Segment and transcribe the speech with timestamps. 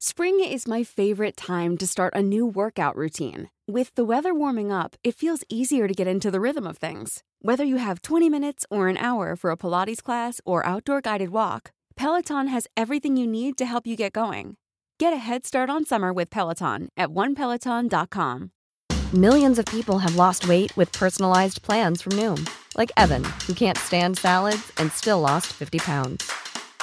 [0.00, 3.50] Spring is my favorite time to start a new workout routine.
[3.66, 7.22] With the weather warming up, it feels easier to get into the rhythm of things.
[7.40, 11.30] Whether you have 20 minutes or an hour for a Pilates class or outdoor guided
[11.30, 14.56] walk, Peloton has everything you need to help you get going.
[14.98, 18.50] Get a head start on summer with Peloton at onepeloton.com.
[19.14, 23.78] Millions of people have lost weight with personalized plans from Noom, like Evan, who can't
[23.78, 26.28] stand salads and still lost 50 pounds.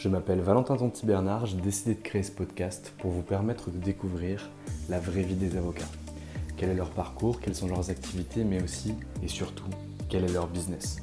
[0.00, 3.76] Je m'appelle Valentin Tonti Bernard, j'ai décidé de créer ce podcast pour vous permettre de
[3.76, 4.48] découvrir
[4.88, 5.90] la vraie vie des avocats.
[6.56, 9.68] Quel est leur parcours, quelles sont leurs activités, mais aussi et surtout
[10.08, 11.02] quel est leur business.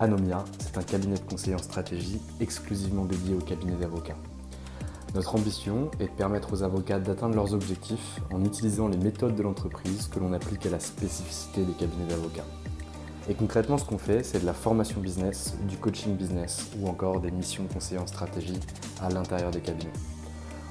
[0.00, 4.18] Anomia, c'est un cabinet de conseil en stratégie exclusivement dédié aux cabinets d'avocats.
[5.14, 9.42] Notre ambition est de permettre aux avocats d'atteindre leurs objectifs en utilisant les méthodes de
[9.42, 12.44] l'entreprise que l'on applique à la spécificité des cabinets d'avocats.
[13.28, 17.20] Et concrètement, ce qu'on fait, c'est de la formation business, du coaching business ou encore
[17.20, 18.60] des missions de conseiller en stratégie
[19.02, 19.92] à l'intérieur des cabinets.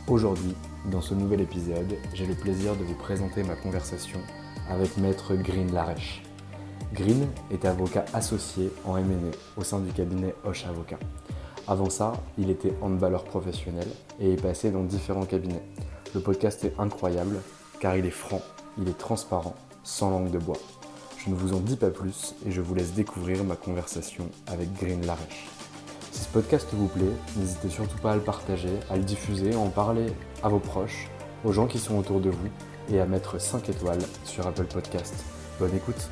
[0.08, 0.56] Aujourd'hui,
[0.90, 4.20] dans ce nouvel épisode, j'ai le plaisir de vous présenter ma conversation
[4.70, 6.24] avec Maître Green Larèche.
[6.94, 11.00] Green est avocat associé en MNE au sein du cabinet Hoche Avocat.
[11.68, 13.88] Avant ça, il était handballeur professionnel
[14.20, 15.64] et est passé dans différents cabinets.
[16.14, 17.42] Le podcast est incroyable
[17.82, 18.42] car il est franc,
[18.78, 20.60] il est transparent, sans langue de bois.
[21.26, 24.72] Je ne vous en dis pas plus et je vous laisse découvrir ma conversation avec
[24.74, 25.48] Green Larèche.
[26.12, 29.58] Si ce podcast vous plaît, n'hésitez surtout pas à le partager, à le diffuser, à
[29.58, 30.06] en parler
[30.44, 31.08] à vos proches,
[31.44, 32.48] aux gens qui sont autour de vous
[32.94, 35.16] et à mettre 5 étoiles sur Apple Podcast.
[35.60, 36.10] Bonne écoute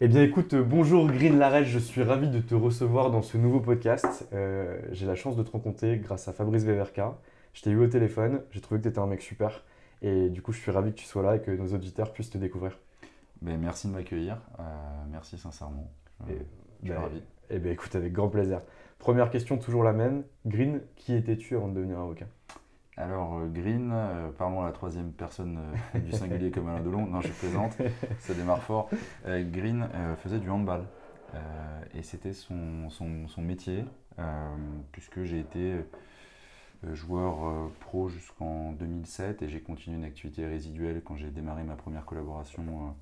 [0.00, 3.60] eh bien écoute, bonjour Green Larèche, je suis ravi de te recevoir dans ce nouveau
[3.60, 4.28] podcast.
[4.32, 7.16] Euh, j'ai la chance de te rencontrer grâce à Fabrice Veverka.
[7.54, 9.64] Je t'ai eu au téléphone, j'ai trouvé que tu étais un mec super
[10.02, 12.30] et du coup je suis ravi que tu sois là et que nos auditeurs puissent
[12.30, 12.76] te découvrir.
[13.44, 14.62] Ben, merci de m'accueillir, euh,
[15.10, 15.90] merci sincèrement.
[16.30, 17.22] Et, je suis ben, ravi.
[17.50, 18.62] Eh bien écoute, avec grand plaisir.
[18.98, 20.24] Première question, toujours la même.
[20.46, 22.24] Green, qui étais-tu avant de devenir avocat?
[22.96, 25.58] Alors, euh, Green, euh, parlons à la troisième personne
[25.94, 27.04] euh, du singulier comme Alain Delon.
[27.04, 27.76] Non, je plaisante,
[28.18, 28.88] ça démarre fort.
[29.26, 29.88] Euh, Green
[30.22, 30.84] faisait du handball
[31.94, 33.84] et c'était son, son, son métier,
[34.92, 35.74] puisque j'ai été
[36.92, 42.04] joueur pro jusqu'en 2007 et j'ai continué une activité résiduelle quand j'ai démarré ma première
[42.04, 42.94] collaboration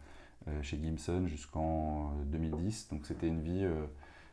[0.63, 2.89] chez Gimson jusqu'en euh, 2010.
[2.91, 3.87] Donc c'était une vie euh,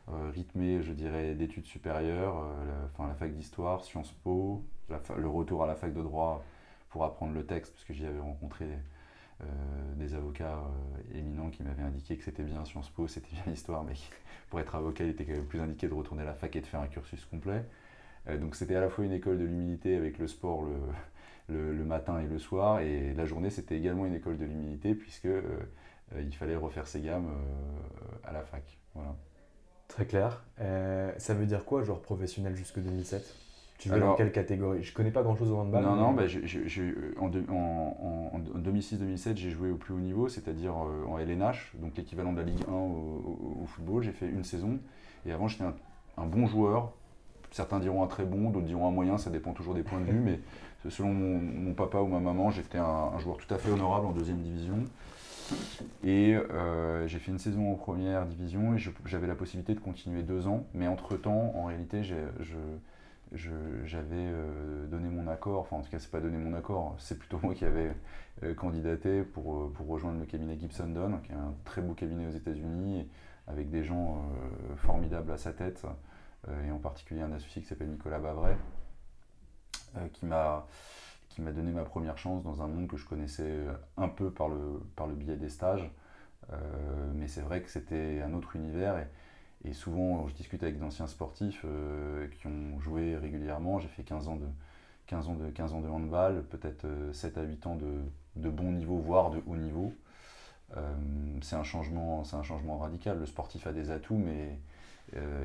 [0.08, 4.64] euh, rythmée, je dirais, d'études supérieures, euh, la, la fac d'histoire, Sciences Po,
[5.16, 6.44] le retour à la fac de droit
[6.90, 8.66] pour apprendre le texte, parce que j'y avais rencontré
[9.42, 9.46] euh,
[9.96, 13.84] des avocats euh, éminents qui m'avaient indiqué que c'était bien Sciences Po, c'était bien l'histoire,
[13.84, 13.94] mais
[14.50, 16.60] pour être avocat, il était quand même plus indiqué de retourner à la fac et
[16.60, 17.64] de faire un cursus complet.
[18.28, 20.66] Euh, donc c'était à la fois une école de l'humilité avec le sport
[21.48, 24.94] le, le, matin et le soir, et la journée c'était également une école de l'humilité
[24.94, 25.64] puisque euh, euh,
[26.18, 28.78] il fallait refaire ses gammes euh, à la fac.
[28.94, 29.14] Voilà.
[29.88, 30.44] Très clair.
[30.60, 33.34] Euh, ça veut dire quoi, joueur professionnel jusque 2007
[33.78, 34.82] Tu veux dans quelle catégorie?
[34.82, 35.82] Je connais pas grand-chose au handball.
[35.82, 36.22] non, mais- non, bah,
[37.20, 41.18] en, deux- en- en- en 2006-2007, j'ai joué au plus haut niveau, c'est-à-dire euh, en
[41.18, 44.02] LNH, donc l'équivalent de la Ligue 1 au, au- au football.
[44.02, 44.78] J'ai fait une saison,
[45.26, 45.74] et avant j'étais un,
[46.18, 46.92] un bon joueur.
[47.52, 50.04] Certains diront un très bon, d'autres diront un moyen, ça dépend toujours des points de
[50.04, 50.38] vue, mais
[50.88, 54.06] selon mon, mon papa ou ma maman, j'étais un, un joueur tout à fait honorable
[54.06, 54.76] en deuxième division.
[56.02, 60.22] Et euh, j'ai fait une saison en première division et j'avais la possibilité de continuer
[60.22, 60.66] deux ans.
[60.74, 62.22] Mais entre-temps, en réalité, j'avais
[64.12, 67.38] euh, donné mon accord, enfin en tout cas c'est pas donné mon accord, c'est plutôt
[67.42, 67.92] moi qui avais
[68.42, 72.26] euh, candidaté pour, pour rejoindre le cabinet Gibson Dunn, qui est un très beau cabinet
[72.26, 73.08] aux États-Unis,
[73.46, 74.22] avec des gens
[74.76, 75.84] formidables à sa tête,
[76.64, 78.54] et en particulier un associé qui s'appelle Nicolas Bavray,
[80.12, 80.66] qui m'a
[81.30, 84.30] qui m'a donné ma première chance dans un monde que je connaissais euh, un peu
[84.30, 85.90] par le, par le biais des stages.
[86.52, 86.56] Euh,
[87.14, 88.98] mais c'est vrai que c'était un autre univers
[89.64, 93.78] et, souvent je discute avec d'anciens sportifs euh, qui ont joué régulièrement.
[93.78, 94.46] J'ai fait 15 ans de,
[95.06, 98.00] 15 ans de, 15 ans de handball, peut-être 7 à 8 ans de,
[98.36, 99.92] de bon niveau, voire de haut niveau.
[101.42, 103.18] c'est un, changement, un changement radical.
[103.18, 104.58] Le sportif a des atouts, mais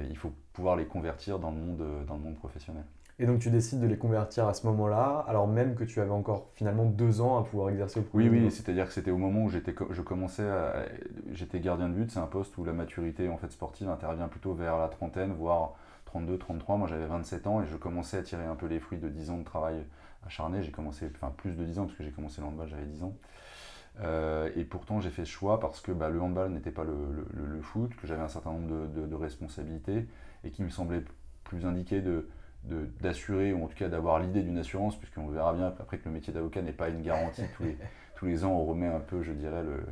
[0.10, 2.86] il faut pouvoir les convertir dans le monde, dans le monde professionnel.
[3.18, 6.12] Et donc tu décides de les convertir à ce moment-là, alors même que tu avais
[6.12, 9.46] encore finalement deux ans à pouvoir exercer au Oui, oui, c'est-à-dire que c'était au moment
[9.46, 10.44] où j'étais, je commençais,
[11.32, 14.54] j'étais gardien de but, c'est un poste où la maturité en fait sportive intervient plutôt
[14.54, 15.76] vers la trentaine, voire
[16.06, 16.78] 32, 33.
[16.78, 19.30] Moi j'avais 27 ans et je commençais à tirer un peu les fruits de 10
[19.30, 19.86] ans de travail
[20.26, 20.62] acharné.
[20.62, 23.04] J'ai commencé, enfin plus de 10 ans parce que j'ai commencé le handball, j'avais 10
[23.04, 23.16] ans.
[24.02, 27.62] Euh, et pourtant j'ai fait ce choix parce que bah, le handball n'était pas le,
[27.62, 30.06] foot, que j'avais un certain nombre de, de responsabilités
[30.44, 31.04] et qui me semblait
[31.46, 32.28] plus indiqué de
[33.02, 36.14] d'assurer, ou en tout cas d'avoir l'idée d'une assurance, puisqu'on verra bien après que le
[36.14, 37.44] métier d'avocat n'est pas une garantie.
[37.56, 37.78] tous, les,
[38.16, 39.84] tous les ans, on remet un peu, je dirais, le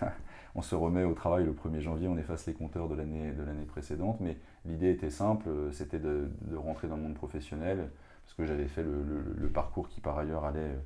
[0.54, 4.18] on se remet au travail le 1er janvier, on efface les compteurs de l'année précédente,
[4.20, 4.36] mais
[4.66, 7.90] l'idée était simple, c'était de, de, rentrer dans le monde professionnel,
[8.24, 9.02] parce que j'avais fait le,
[9.36, 10.78] le, parcours qui par ailleurs allait,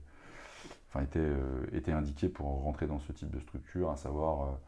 [0.89, 4.59] enfin, était, euh, était indiqué pour rentrer dans ce type de structure, à savoir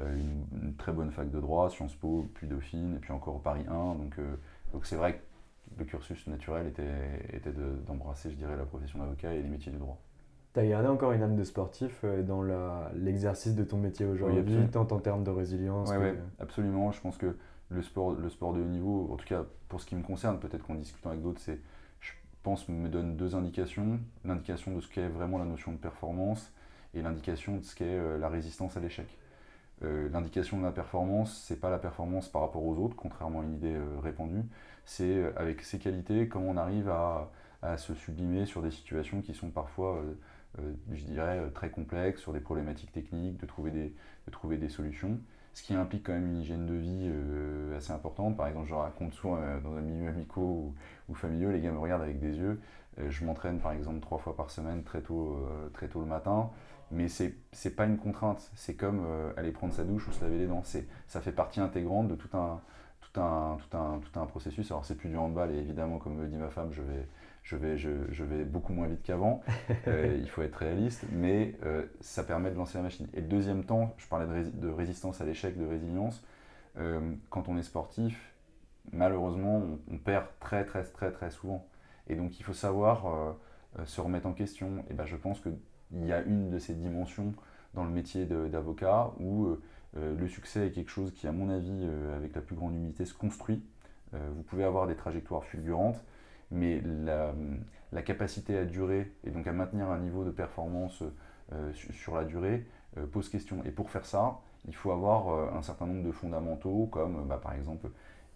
[0.00, 3.40] euh, une, une, très bonne fac de droit, Sciences Po, puis Dauphine, et puis encore
[3.40, 4.36] Paris 1, donc euh,
[4.72, 5.22] donc c'est vrai que
[5.78, 7.52] le cursus naturel était, était
[7.86, 9.98] d'embrasser, je dirais, la profession d'avocat et les métiers du droit.
[10.54, 12.42] Tu as gardé encore une âme de sportif euh, dans
[12.94, 16.08] l'exercice de ton métier aujourd'hui, tant en termes de résilience Oui,
[16.40, 16.92] absolument.
[16.92, 17.36] Je pense que
[17.68, 20.38] le sport, le sport de haut niveau, en tout cas pour ce qui me concerne,
[20.38, 21.60] peut-être qu'en discutant avec d'autres, c'est,
[22.00, 22.12] je
[22.42, 23.98] pense, me donne deux indications.
[24.24, 26.52] L'indication de ce qu'est vraiment la notion de performance
[26.94, 29.06] et l'indication de ce qu'est euh, la résistance à l'échec.
[29.82, 33.44] Euh, l'indication de la performance, c'est pas la performance par rapport aux autres, contrairement à
[33.44, 34.42] une idée répandue,
[34.86, 37.30] c'est euh, avec ses qualités, comment on arrive à,
[37.78, 40.14] se sublimer sur des situations qui sont parfois, euh,
[40.60, 45.18] euh, je dirais, très complexes, sur des problématiques techniques, de trouver des, solutions.
[45.52, 47.10] Ce qui implique quand même une hygiène de vie
[47.76, 48.36] assez importante.
[48.36, 50.74] Par exemple, je raconte souvent dans un milieu amical ou,
[51.08, 51.16] ou,
[51.50, 52.60] les gars me regardent avec des yeux.
[53.08, 56.50] je m'entraîne par exemple trois fois par semaine, très tôt, très tôt le matin
[56.90, 57.34] mais c'est
[57.64, 58.50] n'est pas une contrainte.
[58.54, 59.04] C'est comme
[59.36, 60.62] aller prendre sa douche ou se laver les dents.
[61.06, 62.60] Ça fait partie intégrante de tout un,
[63.00, 64.70] tout un, tout un, tout un processus.
[64.70, 67.06] Alors, c'est plus du handball, et évidemment, comme me dit ma femme, je vais,
[67.42, 69.42] je vais, je, je vais beaucoup moins vite qu'avant.
[69.88, 73.06] Euh, il faut être réaliste, mais euh, ça permet de lancer la machine.
[73.14, 76.24] Et le deuxième temps, je parlais de, de résistance à l'échec, de résilience.
[76.76, 78.34] Euh, quand on est sportif,
[78.92, 81.66] malheureusement, on, perd très, très, très, très souvent.
[82.08, 83.36] Et donc, il faut savoir
[83.84, 84.84] se remettre en question.
[84.90, 85.40] Et ben, je pense
[85.88, 87.34] qu'il y a une de ces dimensions
[87.74, 89.56] dans le métier d'avocat où
[89.96, 92.74] euh, le succès est quelque chose qui, à mon avis, euh, avec la plus grande
[92.74, 93.62] humilité, se construit.
[94.14, 96.02] Euh, vous pouvez avoir des trajectoires fulgurantes,
[96.50, 97.32] mais la,
[98.04, 101.02] capacité à durer et donc à maintenir un niveau de performance
[101.72, 102.66] sur la durée
[103.10, 103.64] pose question.
[103.64, 107.54] Et pour faire ça, il faut avoir un certain nombre de fondamentaux, comme bah, par
[107.54, 107.88] exemple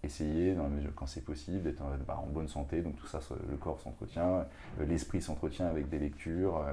[0.02, 2.82] essayer, dans la mesure quand c'est possible, d'être bah, en bonne santé.
[2.82, 3.20] Donc tout ça,
[3.50, 4.47] le corps s'entretient,
[4.81, 6.64] l'esprit s'entretient avec des lectures.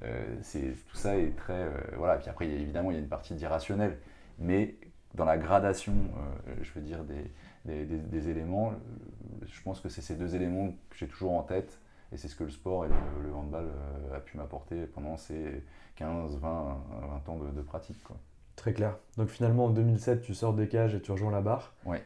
[0.00, 2.16] tout ça est très voilà.
[2.16, 3.98] Puis après, évidemment, il y a une partie d'irrationnel
[4.38, 4.76] mais
[5.14, 5.94] dans la gradation,
[6.48, 10.72] euh, je veux dire, des, des, éléments, euh, je pense que c'est ces deux éléments
[10.90, 11.78] que j'ai toujours en tête,
[12.12, 15.62] et c'est ce que le sport et le, handball euh, a pu m'apporter pendant ces
[15.96, 16.84] 15, 20,
[17.26, 18.02] 20 ans de, pratique.
[18.02, 18.16] Quoi.
[18.56, 18.96] Très clair.
[19.16, 21.74] Donc finalement, en 2007, tu sors des cages et tu rejoins la barre.
[21.84, 22.02] Ouais.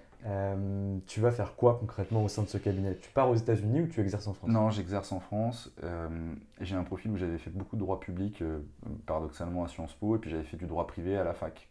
[1.07, 2.97] tu vas faire quoi concrètement au sein de ce cabinet?
[2.97, 4.51] Tu pars aux États-Unis ou tu exerces en France?
[4.51, 5.71] Non, j'exerce en France.
[6.61, 8.43] j'ai un profil où j'avais fait beaucoup de droit public,
[9.07, 11.69] paradoxalement à Sciences Po, et puis j'avais fait du droit privé à la fac.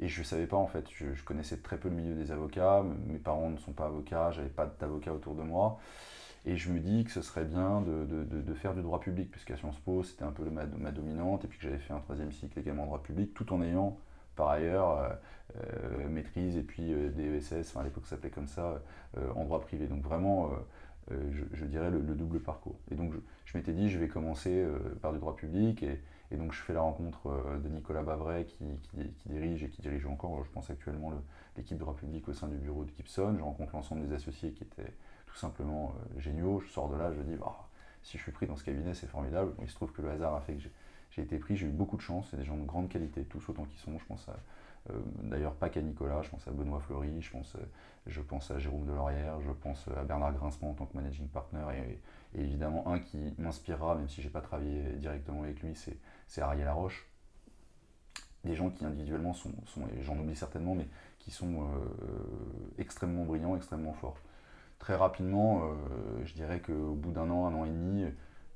[0.00, 2.82] Et je ne savais pas en fait, je, connaissais très peu le milieu des avocats,
[3.06, 5.78] mes parents ne sont pas avocats, j'avais pas d'avocat autour de moi.
[6.46, 9.30] Et je me dis que ce serait bien de, de, de faire du droit public,
[9.30, 11.98] puisqu'à Sciences Po c'était un peu ma, ma, dominante, et puis que j'avais fait un
[11.98, 13.98] troisième cycle également en droit public, tout en ayant
[14.40, 15.10] par ailleurs euh,
[15.56, 18.80] euh, maîtrise et puis euh, des ESS, enfin à l'époque ça s'appelait comme ça,
[19.34, 19.86] en droit privé.
[19.86, 20.50] Donc vraiment,
[21.10, 22.78] je, dirais le, double parcours.
[22.90, 23.12] Et donc
[23.44, 24.64] je, m'étais dit, je vais commencer
[25.02, 27.28] par du droit public, et, donc je fais la rencontre
[27.62, 28.64] de Nicolas Bavray qui,
[29.26, 31.12] dirige et qui dirige encore, je pense actuellement,
[31.56, 33.34] l'équipe droit public au sein du bureau de Gibson.
[33.36, 34.94] Je rencontre l'ensemble des associés qui étaient
[35.26, 36.60] tout simplement géniaux.
[36.60, 37.66] Je sors de là, je dis, ah,
[38.02, 39.52] si je suis pris dans ce cabinet, c'est formidable.
[39.60, 40.68] il se trouve que le hasard a fait que
[41.10, 43.48] j'ai été pris, j'ai eu beaucoup de chance, c'est des gens de grande qualité, tous
[43.48, 43.98] autant qu'ils sont.
[43.98, 44.36] Je pense à,
[44.90, 47.56] euh, d'ailleurs pas qu'à Nicolas, je pense à Benoît Fleury, je pense,
[48.06, 51.64] je pense à Jérôme Delorière, je pense à Bernard Grincement en tant que managing partner
[52.34, 56.64] et, évidemment un qui m'inspirera, même si j'ai pas travaillé directement avec lui, c'est Ariel
[56.64, 57.06] Laroche.
[58.44, 59.52] Des gens qui individuellement sont,
[59.94, 60.88] et j'en oublie certainement, mais
[61.18, 61.66] qui sont euh,
[62.78, 64.16] extrêmement brillants, extrêmement forts.
[64.78, 68.06] Très rapidement, euh, je dirais qu'au bout d'un an, un an et demi,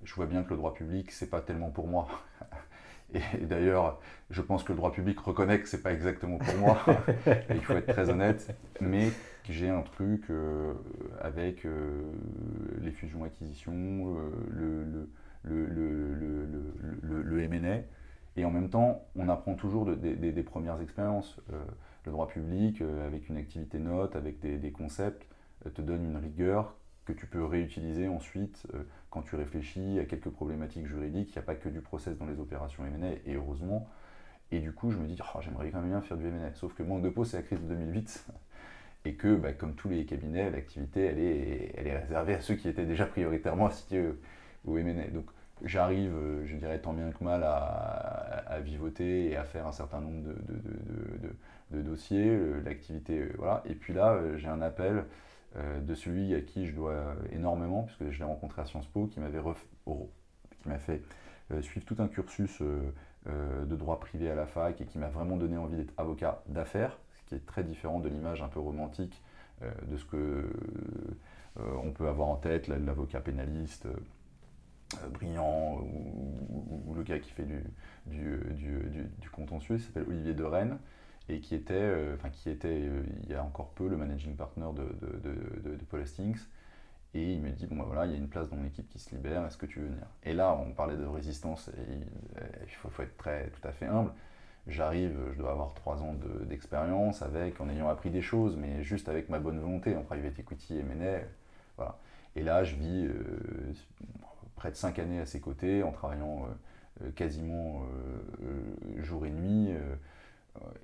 [0.04, 2.08] je vois bien que le droit public, c'est pas tellement pour moi.
[3.14, 6.78] Et, d'ailleurs, je pense que le droit public reconnaît que c'est pas exactement pour moi.
[7.50, 8.56] il faut être très honnête.
[8.80, 9.10] Mais
[9.48, 10.74] j'ai un truc euh,
[11.20, 12.02] avec euh,
[12.80, 14.16] les fusions-acquisitions,
[14.50, 17.82] le, le, le, le, MNA.
[18.36, 21.40] Et en même temps, on apprend toujours des premières expériences.
[22.04, 25.24] le droit public, avec une activité note, avec des, des concepts,
[25.72, 30.30] te donne une rigueur que tu peux réutiliser ensuite euh, quand tu réfléchis à quelques
[30.30, 31.30] problématiques juridiques.
[31.30, 33.88] Il n'y a pas que du process dans les opérations M&A, et heureusement.
[34.52, 36.52] Et du coup, je me dis, oh, j'aimerais quand même bien faire du M&A.
[36.54, 38.26] Sauf que manque de peau, c'est la crise de 2008.
[39.06, 42.54] Et que, bah, comme tous les cabinets, l'activité, elle est, elle est réservée à ceux
[42.54, 44.02] qui étaient déjà prioritairement associés
[44.64, 45.08] au M&A.
[45.08, 45.26] Donc,
[45.62, 50.00] j'arrive, euh, je dirais, tant bien que mal à, vivoter et à faire un certain
[50.00, 51.36] nombre de, de,
[51.72, 53.62] de dossiers, l'activité, voilà.
[53.66, 55.02] Et puis là, euh, j'ai un appel euh,
[55.56, 59.20] de celui à qui je dois énormément, puisque je l'ai rencontré à Sciences Po, qui
[59.20, 59.40] m'avait
[60.66, 61.02] m'a fait
[61.52, 65.08] euh, suivre tout un cursus euh, de droit privé à la fac et qui m'a
[65.08, 68.60] vraiment donné envie d'être avocat d'affaires, ce qui est très différent de l'image un peu
[68.60, 69.22] romantique
[69.86, 70.50] de ce que
[71.56, 73.86] on peut avoir en tête, l'avocat pénaliste
[75.12, 77.46] brillant ou, le gars qui fait
[78.06, 80.76] du contentieux, il s'appelle Olivier de Rennes
[81.28, 84.36] et qui était, euh, enfin, qui était euh, il y a encore peu le managing
[84.36, 86.40] partner de, de, de, Paul Hastings.
[87.14, 88.98] Et il me dit, bon ben voilà, il y a une place dans l'équipe qui
[88.98, 90.06] se libère, est-ce que tu veux venir?
[90.24, 94.10] Et là, on parlait de résistance, il, faut, faut, être très, tout à fait humble.
[94.66, 96.16] J'arrive, je dois avoir trois ans
[96.48, 100.38] d'expérience, avec, en ayant appris des choses, mais juste avec ma bonne volonté en private
[100.40, 100.84] equity et
[101.76, 101.98] voilà.
[102.34, 103.72] Et là, je vis euh,
[104.56, 106.48] près de cinq années à ses côtés, en travaillant
[107.14, 107.82] quasiment
[108.98, 109.53] jour et nuit,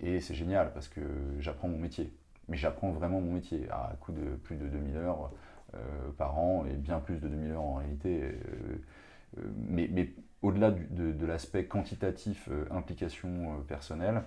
[0.02, 1.00] et c'est génial parce que
[1.38, 2.12] j'apprends mon métier.
[2.49, 5.30] Mais j'apprends vraiment mon métier à coup de plus de 2000 heures
[5.75, 5.78] euh,
[6.19, 8.23] par an et bien plus de 2000 heures en réalité.
[8.23, 14.23] Euh, mais, mais au-delà de, l'aspect quantitatif, implication personnelle,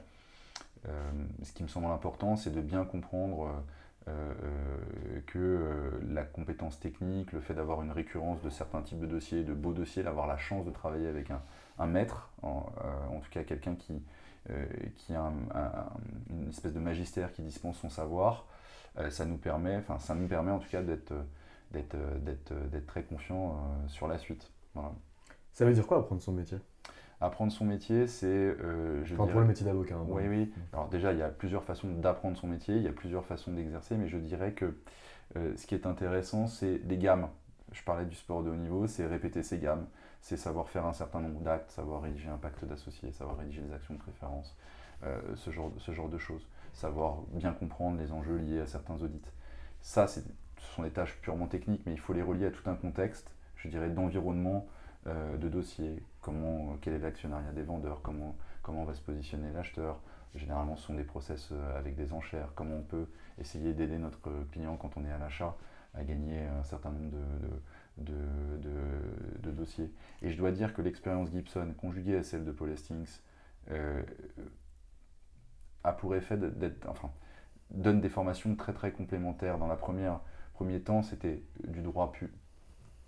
[1.41, 3.63] ce qui me semble important, c'est de bien comprendre
[5.25, 9.53] que la compétence technique, le fait d'avoir une récurrence de certains types de dossiers, de
[9.53, 11.31] beaux dossiers, d'avoir la chance de travailler avec
[11.79, 12.61] un, maître, en,
[13.23, 14.03] tout cas quelqu'un qui,
[14.49, 14.65] euh,
[14.97, 15.31] qui a
[16.29, 18.45] une espèce de magistère qui dispense son savoir,
[18.97, 21.13] euh, ça nous permet, enfin ça nous permet en tout cas d'être
[21.71, 24.51] d'être d'être très confiant euh, sur la suite.
[25.53, 26.59] Ça veut dire quoi apprendre son métier?
[27.21, 28.27] Apprendre son métier, c'est.
[28.27, 29.95] Euh, enfin, pour le métier d'avocat.
[29.95, 30.53] Hein, oui, oui.
[30.73, 33.53] Alors, déjà, il y a plusieurs façons d'apprendre son métier, il y a plusieurs façons
[33.53, 34.75] d'exercer, mais je dirais que
[35.35, 37.29] ce qui est intéressant, c'est les gammes.
[37.71, 39.87] Je parlais du sport de haut niveau, c'est répéter ses gammes
[40.23, 43.73] c'est savoir faire un certain nombre d'actes, savoir rédiger un pacte d'associés, savoir rédiger les
[43.73, 44.55] actions de préférence,
[45.03, 48.95] euh, ce, genre, ce genre de choses, savoir bien comprendre les enjeux liés à certains
[49.01, 49.21] audits.
[49.81, 50.21] Ça, ce
[50.75, 53.67] sont des tâches purement techniques, mais il faut les relier à tout un contexte, je
[53.67, 54.65] dirais, d'environnement,
[55.07, 59.99] euh, de dossier, comment, quel est l'actionnariat des vendeurs, comment, comment va se positionner l'acheteur?
[60.35, 63.07] Généralement, ce sont des process euh, avec des enchères, comment on peut
[63.39, 64.21] essayer d'aider notre
[64.53, 65.57] client quand on est à l'achat
[65.95, 67.49] à gagner un certain nombre de,
[67.97, 69.91] de, dossiers.
[70.21, 73.19] Et je dois dire que l'expérience Gibson, conjuguée à celle de Paul Hastings,
[73.71, 74.01] euh,
[75.83, 77.11] a pour effet d'être, enfin,
[77.71, 79.57] donne des formations très très complémentaires.
[79.57, 80.21] Dans la première
[80.53, 82.11] premier temps, c'était du droit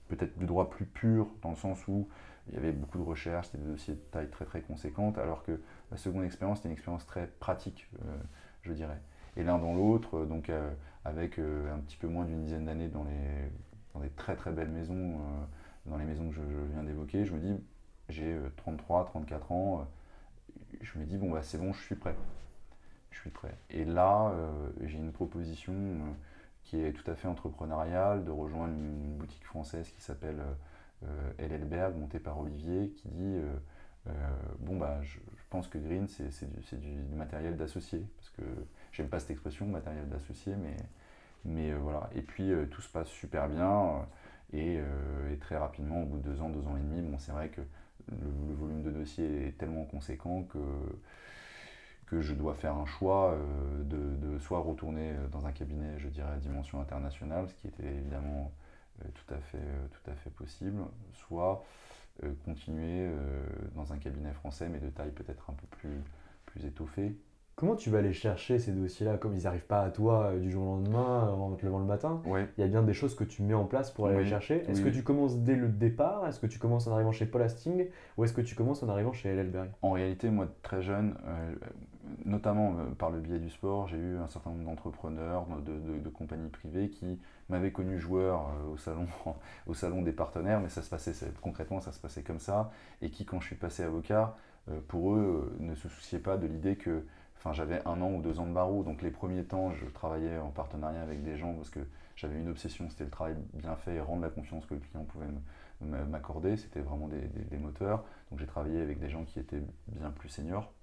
[0.08, 2.08] peut-être du droit plus pur, dans le sens où
[2.48, 5.42] il y avait beaucoup de recherches, c'était des dossiers de taille très très conséquente, alors
[5.42, 8.18] que la seconde expérience, c'était une expérience très pratique, euh,
[8.62, 9.02] je dirais.
[9.36, 10.72] Et l'un dans l'autre, donc euh,
[11.06, 13.50] avec un petit peu moins d'une dizaine d'années dans les
[13.96, 16.42] dans des très très belles maisons, euh, dans les maisons que je,
[16.74, 17.56] viens d'évoquer, je me dis,
[18.10, 21.96] j'ai 33, euh, 34 ans, euh, je me dis, bon, bah, c'est bon, je suis
[21.96, 22.16] prêt.
[23.12, 23.56] Je suis prêt.
[23.70, 24.34] Et là,
[24.84, 25.74] j'ai une proposition
[26.64, 30.44] qui est tout à fait entrepreneuriale, de rejoindre une, boutique française qui s'appelle
[31.40, 33.40] LL Berg, montée par Olivier, qui dit
[34.60, 35.18] bon bah je,
[35.50, 38.44] pense que Green c'est du, du, matériel d'associé parce que
[38.92, 40.76] j'aime pas cette expression matériel d'associé mais
[41.46, 44.08] mais euh, voilà, et puis euh, tout se passe super bien.
[44.54, 47.32] Euh, et, très rapidement, au bout de deux ans, deux ans et demi, bon, c'est
[47.32, 47.62] vrai que
[48.10, 50.60] le, volume de dossiers est tellement conséquent que,
[52.06, 53.38] que je dois faire un choix
[53.84, 58.54] de, soit retourner dans un cabinet, je dirais, à dimension internationale, ce qui était évidemment
[59.14, 59.58] tout, à fait,
[59.92, 60.82] tout à fait possible,
[61.14, 61.66] soit
[62.46, 63.10] continuer
[63.74, 66.02] dans un cabinet français, mais de taille peut-être un peu plus,
[66.46, 67.14] plus étoffée,
[67.66, 70.52] Comment tu vas aller chercher ces dossiers-là Comme ils n'arrivent pas à toi euh, du
[70.52, 73.24] jour au lendemain, en te levant le matin, il y a bien des choses que
[73.24, 74.64] tu mets en place pour aller les chercher.
[74.70, 76.28] Est-ce que tu commences dès le départ?
[76.28, 77.88] Est-ce que tu commences en arrivant chez Paul Hastings?
[78.18, 81.56] Ou est-ce que tu commences en arrivant chez LL En réalité, moi, très jeune, euh,
[82.24, 86.50] notamment euh, par le biais du sport, j'ai eu un certain nombre d'entrepreneurs, de, compagnies
[86.50, 87.20] privées qui
[87.50, 89.08] m'avaient connu joueur au, salon,
[89.66, 92.70] au salon des partenaires, mais ça se passait concrètement, ça se passait comme ça,
[93.02, 94.36] et qui, quand je suis passé avocat,
[94.88, 97.04] pour eux, ne se souciaient pas de l'idée que
[97.46, 98.84] enfin, j'avais un an ou deux ans de barreau.
[98.84, 101.80] Donc les premiers temps, je travaillais en partenariat avec des gens parce que
[102.16, 105.04] j'avais une obsession, c'était le travail bien fait et rendre la confiance que le client
[105.04, 105.28] pouvait
[106.08, 106.58] m'accorder.
[106.58, 108.04] C'était vraiment des, moteurs.
[108.32, 110.74] Donc j'ai travaillé avec des gens qui étaient bien plus seniors.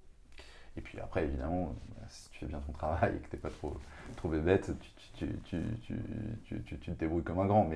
[0.76, 1.74] Et puis après, évidemment,
[2.08, 3.76] si tu fais bien ton travail et que tu n'es pas trop,
[4.16, 4.70] trop bébête,
[5.16, 7.68] tu, te débrouilles comme un grand.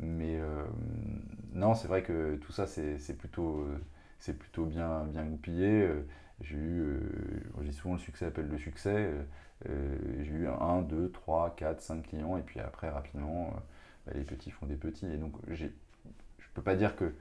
[0.00, 0.64] Mais, euh,
[1.52, 3.66] non, c'est vrai que tout ça, c'est plutôt,
[4.38, 5.90] plutôt bien, bien goupillé.
[6.40, 9.10] J'ai eu, euh, souvent le succès appelle le succès.
[9.68, 13.52] Euh, j'ai eu 1, 2, 3, 4, 5 clients, et puis après, rapidement,
[14.06, 15.06] bah, les petits font des petits.
[15.06, 15.70] Et donc, je ne
[16.54, 17.12] peux pas dire que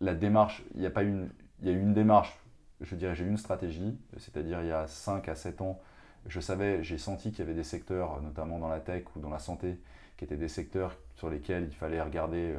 [0.00, 1.30] la démarche, il y a pas une,
[1.60, 2.38] il y a eu une démarche,
[2.80, 5.80] je dirais, j'ai eu une stratégie, c'est-à-dire il y a 5 à 7 ans,
[6.26, 9.30] je savais, j'ai senti qu'il y avait des secteurs, notamment dans la tech ou dans
[9.30, 9.78] la santé,
[10.16, 12.54] qui étaient des secteurs sur lesquels il fallait regarder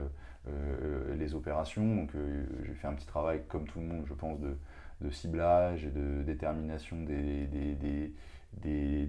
[1.16, 1.96] les opérations.
[1.96, 2.12] Donc
[2.64, 4.56] j'ai fait un petit travail, comme tout le monde, je pense, de,
[5.01, 7.48] de ciblage et de détermination des,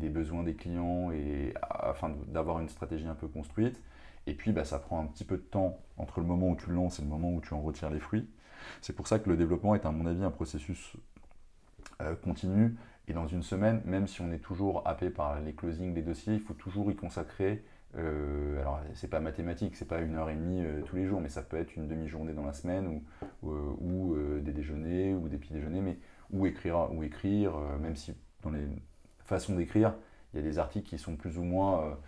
[0.08, 3.80] besoins des clients et afin d'avoir une stratégie un peu construite.
[4.26, 6.68] Et puis bah, ça prend un petit peu de temps entre le moment où tu
[6.68, 8.28] le lances et le moment où tu en retires les fruits.
[8.80, 10.96] C'est pour ça que le développement est à mon avis un processus
[12.00, 12.76] euh, continu.
[13.08, 16.34] Et dans une semaine, même si on est toujours happé par les closings des dossiers,
[16.34, 17.64] il faut toujours y consacrer
[17.98, 21.20] euh, alors, c'est pas mathématique, c'est pas une heure et demie euh, tous les jours,
[21.20, 23.02] mais ça peut être une demi-journée dans la semaine
[23.42, 25.98] ou, ou, euh, des déjeuners ou des petits déjeuners, mais
[26.32, 28.66] ou écrire, ou écrire même si dans les
[29.24, 29.94] façons d'écrire,
[30.32, 31.98] il y a des articles qui sont plus ou moins,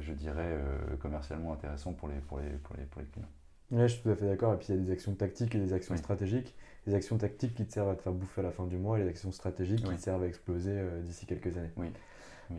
[0.00, 0.58] je dirais,
[1.00, 3.28] commercialement intéressants pour les, pour les, pour les, pour les clients.
[3.70, 4.54] Oui, je suis tout à fait d'accord.
[4.54, 6.54] Et puis il y a des actions tactiques et des actions stratégiques.
[6.86, 8.98] Les actions tactiques qui te servent à te faire bouffer à la fin du mois
[8.98, 11.72] et les actions stratégiques qui te servent à exploser d'ici quelques années.
[11.76, 11.88] Oui.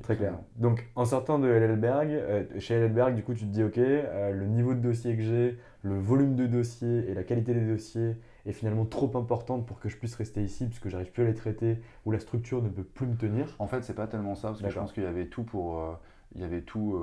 [0.01, 0.39] Très clair.
[0.55, 4.31] Donc, en sortant de LLberg, euh, chez LLberg, du coup, tu te dis, OK, euh,
[4.31, 8.15] le niveau de dossier que j'ai, le volume de dossiers et la qualité des dossiers
[8.45, 11.33] est finalement trop importante pour que je puisse rester ici, puisque j'arrive plus à les
[11.33, 13.55] traiter, ou la structure ne peut plus me tenir.
[13.59, 15.79] En fait, c'est pas tellement ça, parce que je pense qu'il y avait tout pour...
[15.79, 15.93] Euh,
[16.33, 17.01] il y avait tout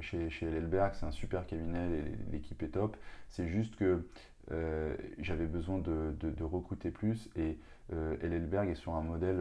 [0.00, 2.96] chez, chez LLberg, c'est un super cabinet, l'équipe est top.
[3.28, 4.06] C'est juste que
[5.18, 7.58] j'avais besoin de, de, recruter plus et
[7.90, 9.40] LLberg est sur un modèle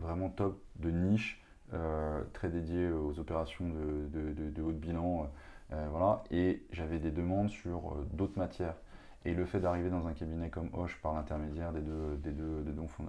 [0.00, 1.43] vraiment top de niche euh,
[2.32, 5.28] très dédié aux opérations de, haut de bilan.
[5.72, 6.22] Euh, voilà.
[6.30, 8.76] Et j'avais des demandes sur euh, d'autres matières.
[9.24, 12.62] Et le fait d'arriver dans un cabinet comme Hoche par l'intermédiaire des deux, des, deux,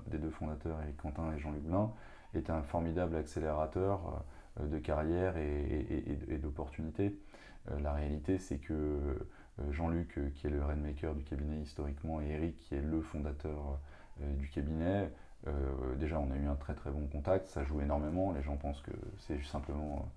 [0.08, 1.92] des deux fondateurs, Quentin et Jean-Luc Blin,
[2.34, 4.24] était un formidable accélérateur
[4.62, 7.20] de carrière et, et, d'opportunités.
[7.82, 9.28] la réalité, c'est que
[9.72, 13.78] Jean-Luc, qui est le rainmaker du cabinet historiquement, et Eric, qui est le fondateur
[14.22, 15.12] du cabinet,
[15.48, 18.32] euh, déjà, on a eu un très très bon contact, ça joue énormément.
[18.34, 20.08] Les gens pensent que c'est simplement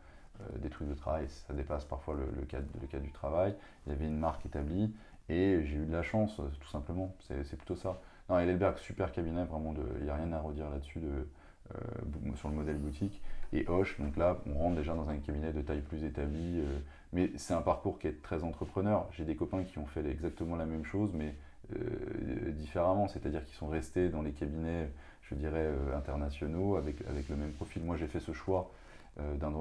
[0.40, 3.54] euh, des trucs de travail, ça dépasse parfois le, cadre, le du travail.
[3.86, 4.94] Il y avait une marque établie
[5.28, 7.14] et j'ai eu de la chance, euh, tout simplement.
[7.20, 8.00] C'est plutôt ça.
[8.28, 11.00] Non, Elberg, super cabinet, vraiment, il n'y a rien à redire là-dessus
[12.34, 13.22] sur le modèle boutique.
[13.54, 16.62] Et Hoche, donc là, on rentre déjà dans un cabinet de taille plus établie.
[17.14, 19.06] mais c'est un parcours qui est très entrepreneur.
[19.12, 21.34] J'ai des copains qui ont fait exactement la même chose, mais
[22.52, 24.90] différemment, c'est-à-dire qu'ils sont restés dans les cabinets
[25.30, 27.82] je dirais, euh, internationaux avec, avec le même profil.
[27.82, 28.70] Moi, j'ai fait ce choix
[29.20, 29.52] euh, d'un,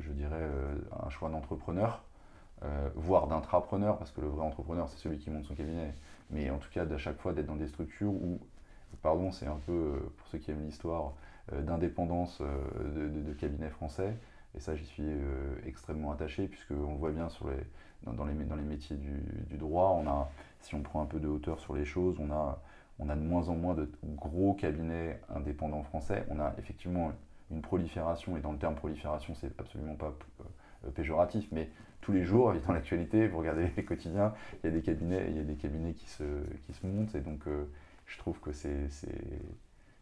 [0.00, 2.02] je dirais, euh, un choix d'entrepreneur,
[2.94, 5.92] voire d'intrapreneur, parce que le vrai entrepreneur, c'est celui qui monte son cabinet.
[6.30, 8.40] Mais en tout cas, à chaque fois, d'être dans des structures où,
[9.02, 11.12] pardon, c'est un peu, pour ceux qui aiment l'histoire,
[11.52, 14.16] d'indépendance de, de, cabinets français.
[14.54, 15.04] Et ça, j'y suis
[15.66, 17.56] extrêmement attaché, puisqu'on le voit bien sur les,
[18.10, 20.00] dans, les, dans les métiers du, du, droit.
[20.02, 20.30] On a,
[20.62, 22.58] si on prend un peu de hauteur sur les choses, on a
[22.98, 26.24] on a de moins en moins de gros cabinets indépendants français.
[26.30, 27.12] On a effectivement
[27.50, 32.24] une prolifération, et dans le terme prolifération, c'est absolument pas euh, péjoratif, mais tous les
[32.24, 35.44] jours, dans l'actualité, vous regardez les quotidiens, il y a des cabinets, il y a
[35.44, 36.24] des cabinets qui se,
[36.66, 37.64] qui se montent, et donc euh,
[38.06, 38.88] je trouve que c'est,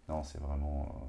[0.08, 1.08] non, c'est vraiment,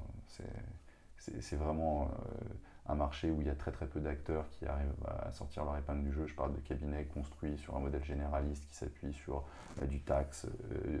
[1.18, 2.44] c'est, vraiment euh,
[2.86, 5.76] un marché où il y a très très peu d'acteurs qui arrivent à sortir leur
[5.76, 6.26] épingle du jeu.
[6.26, 9.44] Je parle de cabinets construits sur un modèle généraliste qui s'appuie sur
[9.88, 11.00] du taxe, euh,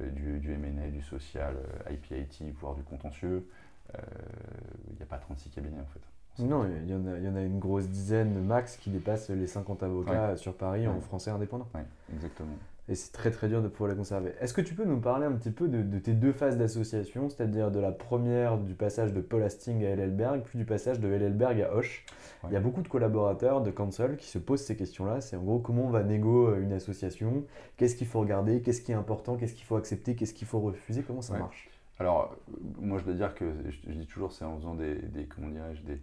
[0.00, 3.48] du, du M&A, du social, euh, IPIT, voire du contentieux.
[3.92, 6.00] Il euh, n'y a pas 36 cabinets en fait.
[6.42, 9.46] Non, il y, en a, y en a une grosse dizaine max qui dépasse les
[9.46, 11.68] 50 avocats sur Paris en français indépendant.
[11.74, 12.56] Oui, exactement.
[12.88, 14.34] Et c'est très très dur de pouvoir les conserver.
[14.40, 17.70] Est-ce que tu peux nous parler un petit peu de, tes deux phases d'association, c'est-à-dire
[17.70, 21.62] de la première du passage de Paul Hastings à LLberg, puis du passage de LLberg
[21.62, 22.04] à Hoche?
[22.46, 25.22] Il y a beaucoup de collaborateurs de Council qui se posent ces questions-là.
[25.22, 27.44] C'est en gros comment on va négo euh, une association,
[27.78, 30.60] qu'est-ce qu'il faut regarder, qu'est-ce qui est important, qu'est-ce qu'il faut accepter, qu'est-ce qu'il faut
[30.60, 31.70] refuser, comment ça marche?
[31.98, 35.24] Alors, euh, moi je dois dire que je, dis toujours, c'est en faisant des, des
[35.24, 36.00] comment dirais-je, des,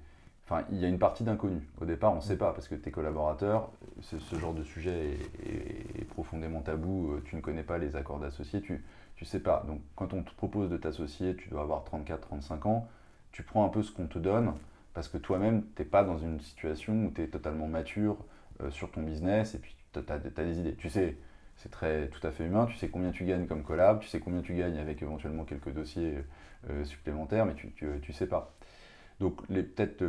[0.72, 1.62] Il y a une partie d'inconnu.
[1.80, 3.70] Au départ, on ne sait pas, parce que tes collaborateurs,
[4.02, 7.14] ce genre de sujet est, profondément tabou.
[7.14, 8.84] Euh, tu ne connais pas les accords d'associés, tu
[9.16, 9.64] Tu sais pas.
[9.68, 12.88] Donc quand on te propose de t'associer, tu dois avoir 34-35 ans,
[13.32, 14.54] tu prends un peu ce qu'on te donne
[14.94, 18.18] parce que toi-même, tu n'es pas dans une situation où tu es totalement mature
[18.62, 20.76] euh, sur ton business et puis tu as, des idées.
[20.76, 21.16] Tu sais,
[21.58, 21.70] c'est
[22.10, 24.54] tout à fait humain, tu sais combien tu gagnes comme collab, tu sais combien tu
[24.56, 26.18] gagnes avec éventuellement quelques dossiers
[26.70, 28.54] euh, supplémentaires, mais tu, tu, sais pas.
[29.22, 30.04] Donc peut-être,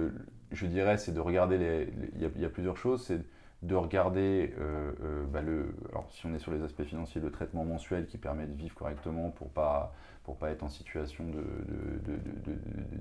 [0.50, 1.88] je dirais, c'est de regarder.
[2.16, 3.04] Il y, a plusieurs choses.
[3.04, 3.20] C'est
[3.62, 7.30] de regarder, euh, euh, bah, le, alors si on est sur les aspects financiers, le
[7.30, 9.94] traitement mensuel qui permet de vivre correctement pour pas
[10.24, 11.42] pour pas être en situation de,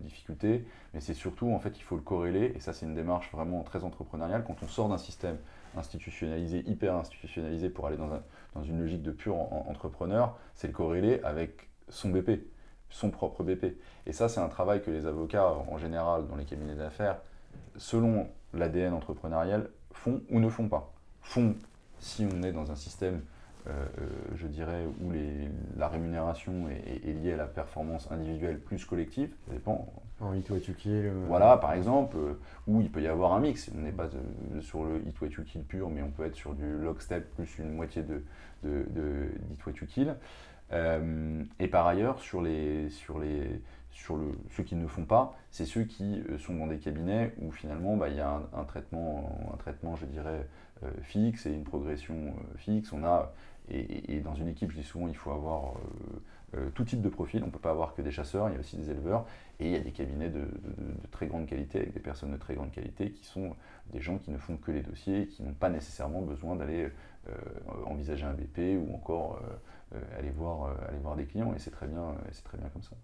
[0.04, 0.66] difficulté.
[0.94, 3.62] Mais c'est surtout, en fait, il faut le corréler, et ça c'est une démarche vraiment
[3.62, 5.38] très entrepreneuriale, quand on sort d'un système
[5.78, 11.70] institutionnalisé, hyper institutionnalisé pour aller dans une logique de pur entrepreneur, c'est le corréler avec
[11.90, 12.42] son BP,
[12.92, 13.78] son propre BP.
[14.06, 17.18] Et ça c'est un travail que les avocats, en général, dans les cabinets d'affaires,
[17.78, 20.94] selon l'ADN entrepreneurial, font ou ne font pas.
[21.22, 21.56] Font
[22.02, 23.22] si on est dans un système,
[23.68, 28.84] euh, euh, je dirais, où les, la rémunération est, liée à la performance individuelle plus
[28.86, 29.88] collective, ça dépend.
[30.20, 30.36] En what
[30.68, 31.12] you kill.
[31.28, 32.34] Voilà, par exemple, euh,
[32.68, 33.72] où il peut y avoir un mix.
[33.76, 34.10] On n'est pas
[34.62, 37.58] sur le hit what you kill pur, mais on peut être sur du lockstep plus
[37.60, 38.24] une moitié de,
[38.64, 40.16] de, de hit what you kill.
[40.72, 45.66] Et par ailleurs, sur les, sur les, sur le, ceux qui ne font pas, c'est
[45.66, 49.52] ceux qui euh, sont dans des cabinets où finalement bah, il y a un, traitement,
[49.54, 50.48] un traitement, je dirais,
[50.84, 52.92] euh, fixe et une progression euh, fixe.
[52.94, 53.34] On a,
[53.70, 55.76] et, dans une équipe, je dis souvent, il faut avoir
[56.74, 57.42] tout type de profil.
[57.44, 59.26] On ne peut pas avoir que des chasseurs, il y a aussi des éleveurs.
[59.62, 60.46] Et il y a des cabinets de,
[61.12, 63.56] très grande qualité, avec des personnes de très grande qualité, qui sont
[63.92, 66.90] des gens qui ne font que les dossiers et qui n'ont pas nécessairement besoin d'aller
[67.86, 69.40] envisager un BP ou encore
[70.18, 71.54] aller, voir, aller voir des clients.
[71.54, 72.96] Et c'est très, bien, c'est très bien comme ça.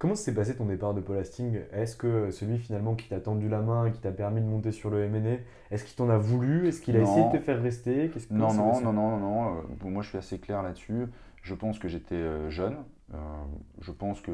[0.00, 1.60] Comment s'est passé ton départ de Paul Hastings?
[1.72, 4.88] Est-ce que celui finalement qui t'a tendu la main, qui t'a permis de monter sur
[4.88, 6.66] le MNE, est-ce qu'il t'en a voulu?
[6.68, 8.10] Est-ce qu'il a essayé de te faire rester?
[8.30, 11.04] Non, non, non, non, non, non, moi je suis assez clair là-dessus.
[11.42, 12.76] Je pense que j'étais euh, jeune.
[13.12, 13.18] Euh,
[13.82, 14.30] je pense que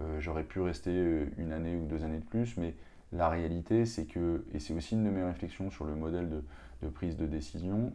[0.00, 2.74] euh, j'aurais pu rester une année ou deux années de plus, mais
[3.14, 6.28] la réalité c'est que, et c'est aussi une de mes réflexions sur le modèle
[6.82, 7.94] de, prise de décision,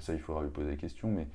[0.00, 1.28] ça il faudra lui poser la question, mais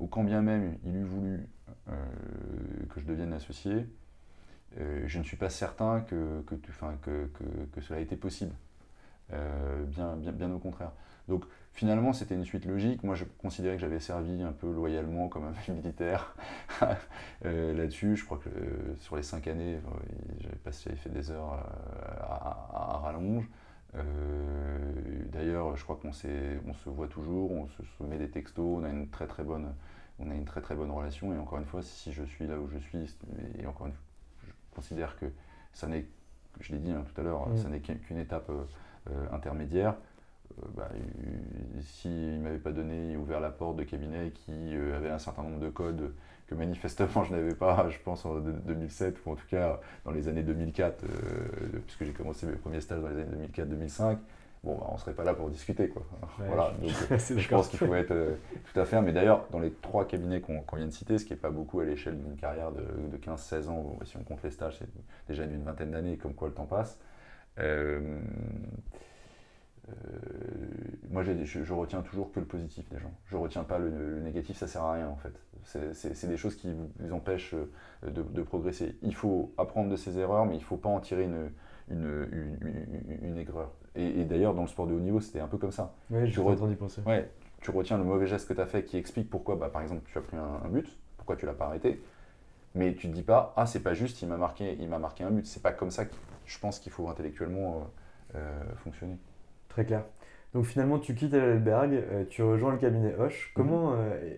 [0.00, 1.46] ou quand bien même il eût voulu
[1.88, 1.92] euh,
[2.90, 3.86] que je devienne associé,
[4.78, 7.28] euh, je ne suis pas certain que, que, que,
[7.72, 8.54] que cela ait été possible.
[9.32, 10.92] Euh, bien, bien, bien, au contraire.
[11.76, 13.04] Finalement, c'était une suite logique.
[13.04, 16.34] Moi, je considérais que j'avais servi un peu loyalement comme un militaire
[17.44, 18.16] là-dessus.
[18.16, 18.50] Je crois que
[18.98, 19.78] sur les cinq années,
[20.40, 21.64] j'avais fait des heures
[22.20, 23.48] à, à, rallonge.
[25.32, 28.82] D'ailleurs, je crois qu'on on se voit toujours, on se, se met des textos, on
[28.82, 29.72] a une très très bonne
[30.18, 31.32] on a une très très bonne relation.
[31.34, 33.16] Et encore une fois, si je suis là où je suis,
[33.58, 34.02] et encore une fois,
[34.46, 35.26] je considère que
[35.72, 36.06] ça n'est,
[36.60, 37.56] je l'ai dit hein, tout à l'heure, mm.
[37.56, 38.64] ça n'est qu'une étape euh,
[39.10, 39.96] euh, intermédiaire.
[40.62, 40.88] Euh, bah,
[41.80, 45.60] S'il ne m'avait pas donné, ouvert la porte de cabinet qui avait un certain nombre
[45.60, 46.12] de codes
[46.46, 50.28] que manifestement je n'avais pas, je pense, en 2007 ou en tout cas dans les
[50.28, 51.04] années 2004,
[51.86, 54.18] puisque j'ai commencé mes premiers stages dans les années 2004-2005,
[54.66, 55.88] bon, bah, on ne serait pas là pour discuter.
[55.88, 56.02] Quoi.
[56.38, 56.90] voilà, donc,
[57.38, 58.34] je pense qu'il faut être euh,
[58.72, 59.00] tout à fait.
[59.00, 61.80] Mais d'ailleurs, dans les trois cabinets qu'on vient de citer, ce qui n'est pas beaucoup
[61.80, 64.88] à l'échelle d'une carrière de, 15-16 ans, si on compte les stages, c'est
[65.28, 66.98] déjà d'une vingtaine d'années, comme quoi le temps passe.
[67.58, 68.18] Euh, euh,
[71.10, 73.12] moi, je, je, retiens toujours que le positif des gens.
[73.26, 75.32] Je retiens pas le, négatif, ça sert à rien en fait.
[75.64, 77.54] C'est des choses qui vous, empêchent
[78.02, 78.96] de, de, progresser.
[79.02, 81.50] Il faut apprendre de ses erreurs, mais il ne faut pas en tirer une,
[81.90, 83.72] une, une, une aigreur.
[83.96, 85.94] Et, d'ailleurs, dans le sport de haut niveau, c'était un peu comme ça.
[86.10, 86.54] Ouais, tu, re...
[86.76, 87.00] penser.
[87.06, 87.30] Ouais,
[87.62, 90.02] tu retiens le mauvais geste que tu as fait qui explique pourquoi, bah, par exemple,
[90.06, 92.02] tu as pris un, but, pourquoi tu l'as pas arrêté.
[92.74, 95.30] Mais tu te dis pas, ah, c'est pas juste, il m'a marqué, il marqué un
[95.30, 95.46] but.
[95.46, 97.88] C'est pas comme ça que je pense qu'il faut intellectuellement
[98.34, 99.16] euh, euh, fonctionner.
[99.76, 100.04] Très clair.
[100.54, 103.52] Donc finalement, tu quittes l'Alberg, euh, tu rejoins le cabinet Hoche.
[103.54, 103.92] Comment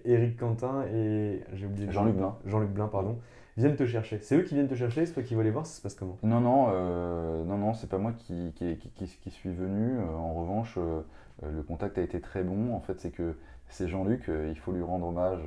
[0.05, 3.20] Eric Quentin et j'ai oublié Jean-Luc Blin, Jean-Luc Blin, pardon,
[3.57, 4.18] viennent te chercher.
[4.20, 5.94] C'est eux qui viennent te chercher, c'est toi qui vas les voir, ça se passe
[5.94, 6.18] comment?
[6.24, 9.98] Non, non, euh, non, non, c'est pas moi qui, qui, suis venu.
[9.98, 11.03] Euh, en revanche, euh,
[11.42, 12.74] le contact a été très bon.
[12.74, 13.37] En fait, c'est que
[13.68, 15.40] c'est Jean-Luc, il faut lui rendre hommage,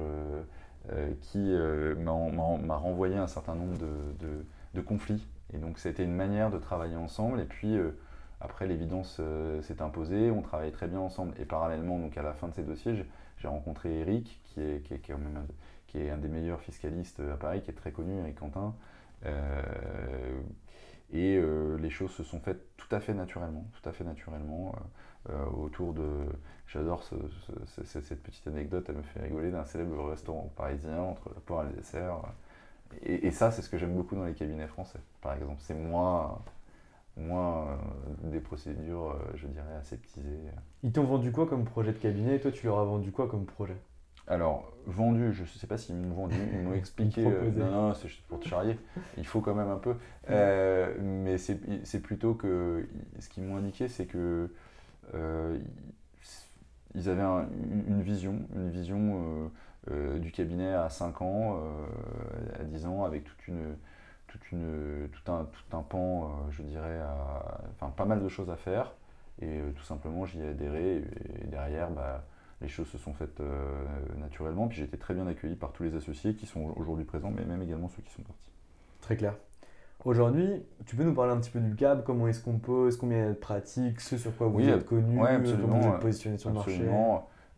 [1.21, 1.53] qui
[1.97, 3.77] m'a renvoyé un certain nombre
[4.73, 5.27] de, conflits.
[5.53, 7.39] Et donc, c'était une manière de travailler ensemble.
[7.39, 7.77] Et puis,
[8.41, 9.21] après, l'évidence
[9.61, 11.33] s'est imposée, on travaillait très bien ensemble.
[11.39, 13.05] Et parallèlement, donc à la fin de ces dossiers,
[13.37, 17.75] j'ai rencontré Eric, qui est, qui est, un des meilleurs fiscalistes à Paris, qui est
[17.75, 18.75] très connu avec Quentin.
[19.25, 20.41] Euh,
[21.13, 24.73] et euh, les choses se sont faites tout à fait naturellement, tout à fait naturellement,
[25.29, 26.25] euh, autour de...
[26.67, 27.03] J'adore
[27.65, 31.69] cette petite anecdote, elle me fait rigoler, d'un célèbre restaurant parisien, entre la poire et
[31.69, 32.21] le dessert.
[33.03, 35.57] Et, et ça, c'est ce que j'aime beaucoup dans les cabinets français, par exemple.
[35.59, 36.39] C'est moins,
[37.21, 37.77] moins
[38.23, 40.51] des procédures, je dirais, aseptisées.
[40.83, 42.35] Ils t'ont vendu quoi comme projet de cabinet?
[42.35, 43.77] Et toi, tu leur as vendu quoi comme projet?
[44.27, 47.23] Alors, vendu, je ne sais pas s'ils m'ont vendu, ils m'ont expliqué.
[47.23, 47.59] Proposé.
[47.59, 48.77] non, non, c'est juste pour te charrier.
[49.17, 49.95] Il faut quand même un peu.
[50.29, 52.87] Euh, mais c'est c'est plutôt que.
[53.19, 54.49] Ce qu'ils m'ont indiqué, c'est que.
[55.15, 55.59] euh,
[56.95, 57.47] ils avaient un-
[57.87, 59.47] une vision, une vision euh,
[59.91, 63.75] euh, du cabinet à 5 ans, euh, à 10 ans, avec toute une,
[64.31, 68.29] toute une, tout, un, tout un pan, euh, je dirais, à- enfin pas mal de
[68.29, 68.93] choses à faire.
[69.41, 70.97] Et euh, tout simplement, j'y ai adhéré.
[70.97, 72.23] Et, et derrière, bah,
[72.61, 73.85] les choses se sont faites euh,
[74.17, 74.67] naturellement.
[74.67, 77.45] Puis j'ai été très bien accueilli par tous les associés qui sont aujourd'hui présents, mais
[77.45, 78.51] même également ceux qui sont partis.
[79.01, 79.35] Très clair.
[80.05, 83.19] Aujourd'hui, tu peux nous parler un petit peu du CAB, comment est-ce qu'on pose, combien
[83.19, 85.87] il y a de pratiques, ce sur quoi vous Oui, êtes connu, ouais, comment vous
[85.87, 86.85] êtes positionné sur le marché?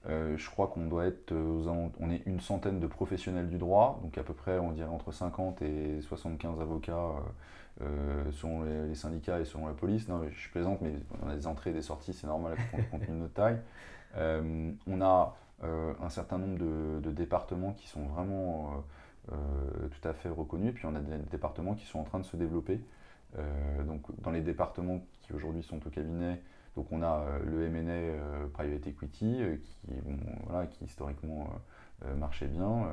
[0.09, 3.99] Euh, je crois qu'on doit être euh, on est une centaine de professionnels du droit,
[4.03, 7.13] donc à peu près on dirait entre 50 et 75 avocats
[7.81, 10.09] euh, selon les, syndicats et selon la police.
[10.09, 13.01] Non, je plaisante, mais on a des entrées et des sorties, c'est normal compte compte
[13.05, 13.59] tenu de notre taille.
[14.15, 18.83] On a un certain nombre de, de départements qui sont vraiment
[19.27, 22.35] tout à fait reconnus, puis on a des départements qui sont en train de se
[22.35, 22.81] développer.
[23.87, 26.41] Donc dans les départements qui aujourd'hui sont au cabinet,
[26.75, 31.49] donc on a euh, le M&A euh, Private Equity euh, qui, historiquement
[32.17, 32.87] marchait bien.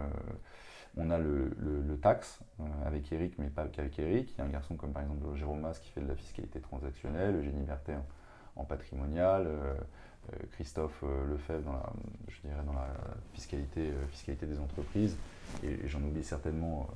[0.97, 4.33] On a le, le- le tax euh, avec Eric, mais pas qu'avec Eric.
[4.35, 6.61] Il y a un garçon comme par exemple Jérôme Mas qui fait de la fiscalité
[6.61, 7.97] transactionnelle, Eugénie Berthet
[8.57, 9.49] en, patrimonial,
[10.53, 12.89] Christophe Lefebvre dans la, dans la
[13.33, 15.17] fiscalité, fiscalité des entreprises.
[15.65, 16.89] Et, j'en oublie certainement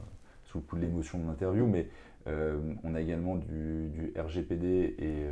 [0.45, 1.89] sous le coup de l'émotion de l'interview, mais
[2.27, 5.27] on a également du, du RGPD et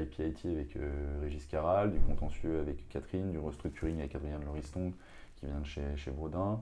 [0.00, 4.92] IPIT avec euh, Régis Caral, du contentieux avec Catherine, du restructuring avec Adrien de Lauriston
[5.36, 6.60] qui vient de chez, chez Brodin.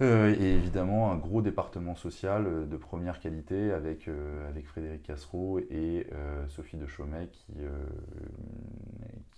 [0.00, 4.08] Euh, et évidemment un gros département social euh, de première qualité avec,
[4.48, 6.06] avec Frédéric Cassereau et
[6.48, 7.52] Sophie de Chaumet qui,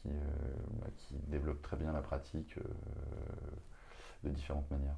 [0.04, 2.56] bah, qui développent très bien la pratique
[4.22, 4.96] de différentes manières.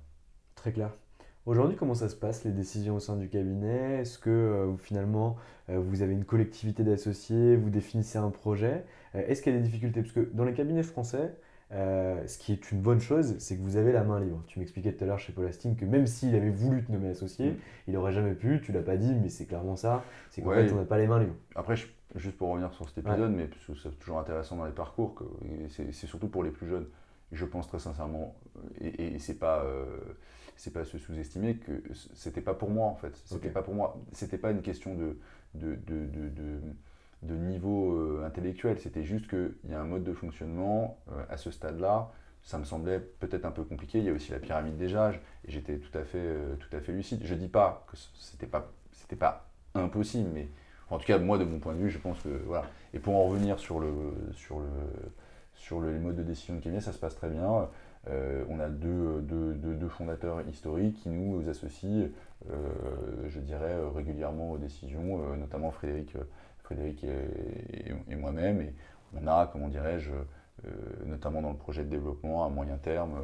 [0.54, 0.90] Très clair.
[1.46, 4.00] Aujourd'hui, comment ça se passe, les décisions au sein du cabinet?
[4.00, 5.36] Est-ce que euh, finalement,
[5.70, 8.84] euh, vous avez une collectivité d'associés, vous définissez un projet?
[9.14, 10.02] Euh, Est-ce qu'il y a des difficultés?
[10.02, 11.34] Parce que dans les cabinets français,
[11.70, 14.42] ce qui est une bonne chose, c'est que vous avez la main libre.
[14.48, 17.10] Tu m'expliquais tout à l'heure chez Paul Hastings que même s'il avait voulu te nommer
[17.10, 17.56] associé, Mm.
[17.88, 20.66] il n'aurait jamais pu, tu l'as pas dit, mais c'est clairement ça, c'est qu'en Ouais.
[20.66, 21.34] fait, on n'a pas les mains libres.
[21.54, 24.64] Après, je- juste pour revenir sur cet épisode, mais parce que c'est toujours intéressant dans
[24.64, 26.86] les parcours, que- et c'est c'est surtout pour les plus jeunes.
[27.32, 28.34] Je pense très sincèrement,
[28.80, 29.64] et, et c'est pas,
[30.56, 31.82] c'est pas se sous-estimer que
[32.14, 33.14] c'était pas pour moi en fait.
[33.24, 33.96] C'était pas pour moi.
[34.12, 35.18] C'était pas une question de,
[35.54, 36.60] de, de,
[37.22, 38.78] de, niveau euh, intellectuel.
[38.78, 42.10] C'était juste qu'il y a un mode de fonctionnement euh, à ce stade-là.
[42.42, 43.98] Ça me semblait peut-être un peu compliqué.
[43.98, 46.74] Il y a aussi la pyramide des âges, et j'étais tout à fait, euh, tout
[46.74, 47.20] à fait lucide.
[47.24, 50.48] Je dis pas que c'était pas, c'était pas impossible, mais
[50.88, 52.64] en tout cas, moi, de mon point de vue, je pense que voilà.
[52.94, 53.92] Et pour en revenir sur le
[54.32, 54.68] sur le
[55.54, 57.68] sur le mode de décision de cabinet, ça se passe très bien.
[58.08, 62.08] Euh, on a deux, fondateurs historiques qui nous associent,
[62.50, 62.54] euh,
[63.28, 66.14] je dirais, régulièrement aux décisions, euh, notamment Frédéric,
[67.04, 68.60] et, moi-même.
[68.60, 68.74] Et
[69.14, 70.10] on a, comment dirais-je,
[71.04, 73.20] notamment dans le projet de développement à moyen terme,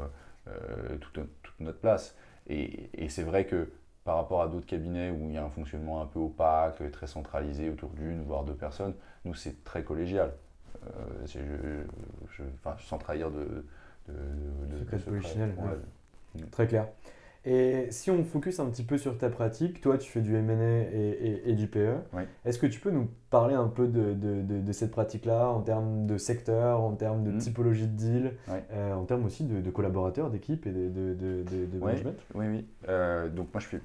[1.00, 1.18] toute,
[1.60, 2.16] notre place.
[2.48, 3.70] Et, c'est vrai que
[4.04, 7.06] par rapport à d'autres cabinets où il y a un fonctionnement un peu opaque, très
[7.06, 10.32] centralisé autour d'une voire deux personnes, nous c'est très collégial.
[12.78, 13.64] Sans trahir de,
[14.08, 14.12] de,
[14.74, 15.54] de- Secret de secret.
[15.58, 16.42] Ouais.
[16.50, 16.88] Très clair.
[17.44, 20.52] Et si on focus un petit peu sur ta pratique, toi tu fais du M&A
[20.54, 22.22] et, et- et du PE, Oui.
[22.44, 25.60] est-ce que tu peux nous parler un peu de, de- de- de cette pratique-là en
[25.60, 27.38] termes de secteur, en termes de Mhm.
[27.38, 28.32] typologie de deal,
[28.70, 30.88] euh, en termes aussi de, collaborateurs, d'équipe et de,
[31.80, 32.16] management?
[32.34, 32.66] Oui, oui.
[32.88, 33.80] Euh, donc moi je fais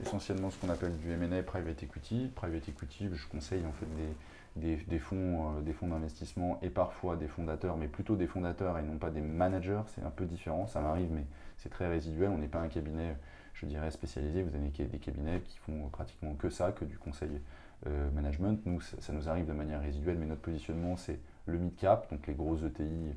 [0.00, 2.30] essentiellement ce qu'on appelle du M&A Private Equity.
[2.36, 4.08] Private Equity, je conseille en fait des,
[4.56, 8.82] des, fonds, euh, des fonds d'investissement et parfois des fondateurs, mais plutôt des fondateurs et
[8.82, 9.82] non pas des managers.
[9.86, 11.24] C'est un peu différent, ça m'arrive, mais
[11.56, 12.30] c'est très résiduel.
[12.30, 13.16] On n'est pas un cabinet,
[13.54, 14.42] je dirais, spécialisé.
[14.42, 17.40] Vous avez des cabinets qui font pratiquement que ça, que du conseil
[17.86, 18.60] euh, management.
[18.66, 22.34] Nous, ça, nous arrive de manière résiduelle, mais notre positionnement, c'est le mid-cap, donc les
[22.34, 23.14] grosses ETI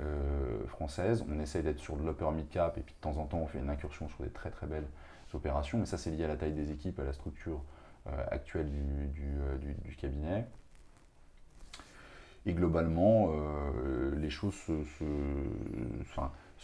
[0.00, 1.24] euh, françaises.
[1.28, 3.58] On essaye d'être sur de l'upper mid-cap et puis de temps en temps, on fait
[3.58, 4.86] une incursion sur des très très belles
[5.32, 7.62] opérations, mais ça, c'est lié à la taille des équipes, à la structure
[8.30, 8.68] actuelle
[9.14, 10.46] du cabinet.
[12.46, 14.72] Et globalement, euh, les choses se,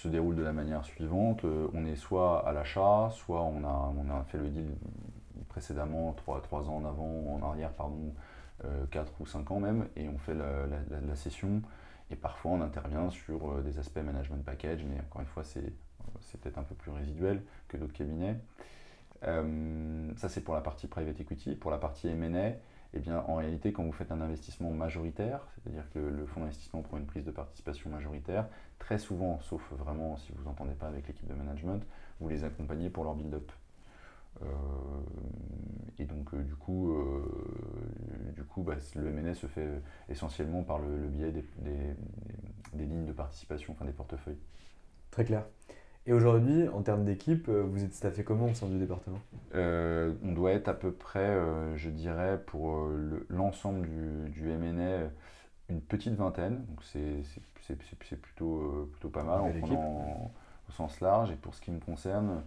[0.08, 1.44] déroulent de la manière suivante.
[1.44, 4.66] Euh, on est soit à l'achat, soit on a, fait le deal
[5.48, 8.14] précédemment, 3, ans en avant, en arrière, pardon,
[8.90, 11.62] 4 ou 5 ans même, et on fait la, la- session.
[12.10, 15.60] Et parfois, on intervient sur euh, des aspects management package, mais encore une fois, c'est
[15.64, 18.36] euh, peut-être un peu plus résiduel que d'autres cabinets.
[19.24, 21.54] Euh, ça, c'est pour la partie private equity.
[21.54, 22.52] Pour la partie M&A,
[22.92, 26.82] eh bien, en réalité, quand vous faites un investissement majoritaire, c'est-à-dire que le fonds d'investissement
[26.82, 28.48] prend une prise de participation majoritaire,
[28.78, 31.84] très souvent, sauf vraiment si vous n'entendez pas avec l'équipe de management,
[32.20, 33.52] vous les accompagnez pour leur build-up.
[34.42, 34.46] Euh,
[35.98, 39.68] et donc, euh, du coup, euh, du coup bah, le MNS se fait
[40.08, 41.44] essentiellement par le, biais des,
[42.72, 44.38] des, lignes de participation, enfin des portefeuilles.
[45.10, 45.44] Très clair.
[46.10, 49.20] Et aujourd'hui, en termes d'équipe, vous êtes staffé comment au sein du département?
[49.54, 51.38] On doit être à peu près,
[51.76, 52.88] je dirais, pour
[53.28, 55.08] l'ensemble du, du MNA,
[55.68, 56.64] une petite vingtaine.
[56.66, 60.32] Donc c'est plutôt, plutôt pas mal en prenant
[60.68, 61.30] au sens large.
[61.30, 62.42] Et pour ce qui me concerne,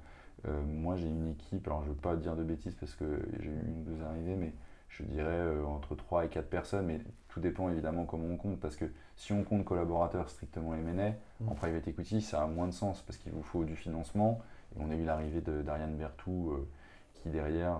[0.45, 3.05] euh, moi, j'ai une équipe, alors je ne veux pas dire de bêtises parce que
[3.39, 4.51] j'ai eu une ou deux arrivées, mais
[4.97, 8.59] je dirais euh, entre 3 et 4 personnes, mais tout dépend évidemment comment on compte,
[8.59, 11.49] parce que si on compte collaborateurs strictement M&A, mm.
[11.49, 14.41] en private equity, ça a moins de sens, parce qu'il vous faut du financement,
[14.75, 16.67] et on a eu l'arrivée d'Ariane Bertou, euh,
[17.15, 17.79] qui derrière,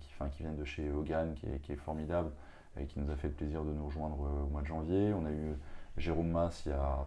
[0.00, 2.30] qui, qui vient de chez Hogan, qui est, qui est, formidable,
[2.78, 5.12] et qui nous a fait le plaisir de nous rejoindre au mois de janvier.
[5.12, 5.56] On a eu
[5.96, 7.04] Jérôme Mass il y a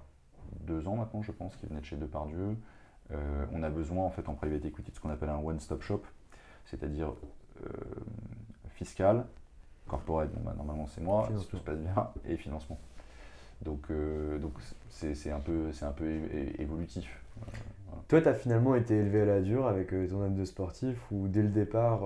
[0.61, 2.57] deux ans maintenant, je pense, qui venait de chez Depardieu.
[3.11, 5.81] Euh, on a besoin en fait en private equity de ce qu'on appelle un one-stop
[5.81, 6.03] shop,
[6.65, 7.13] c'est-à-dire
[7.65, 7.69] euh,
[8.69, 9.25] fiscal,
[9.89, 12.79] corporate, bon, bah, normalement c'est moi, si tout se passe bien, et financement.
[13.63, 14.53] Donc euh, donc
[14.89, 16.05] c'est un peu, un peu
[16.57, 17.21] évolutif.
[18.07, 21.27] Toi, tu as finalement été élevé à la dure avec ton âme de sportif, ou
[21.27, 22.01] dès le départ,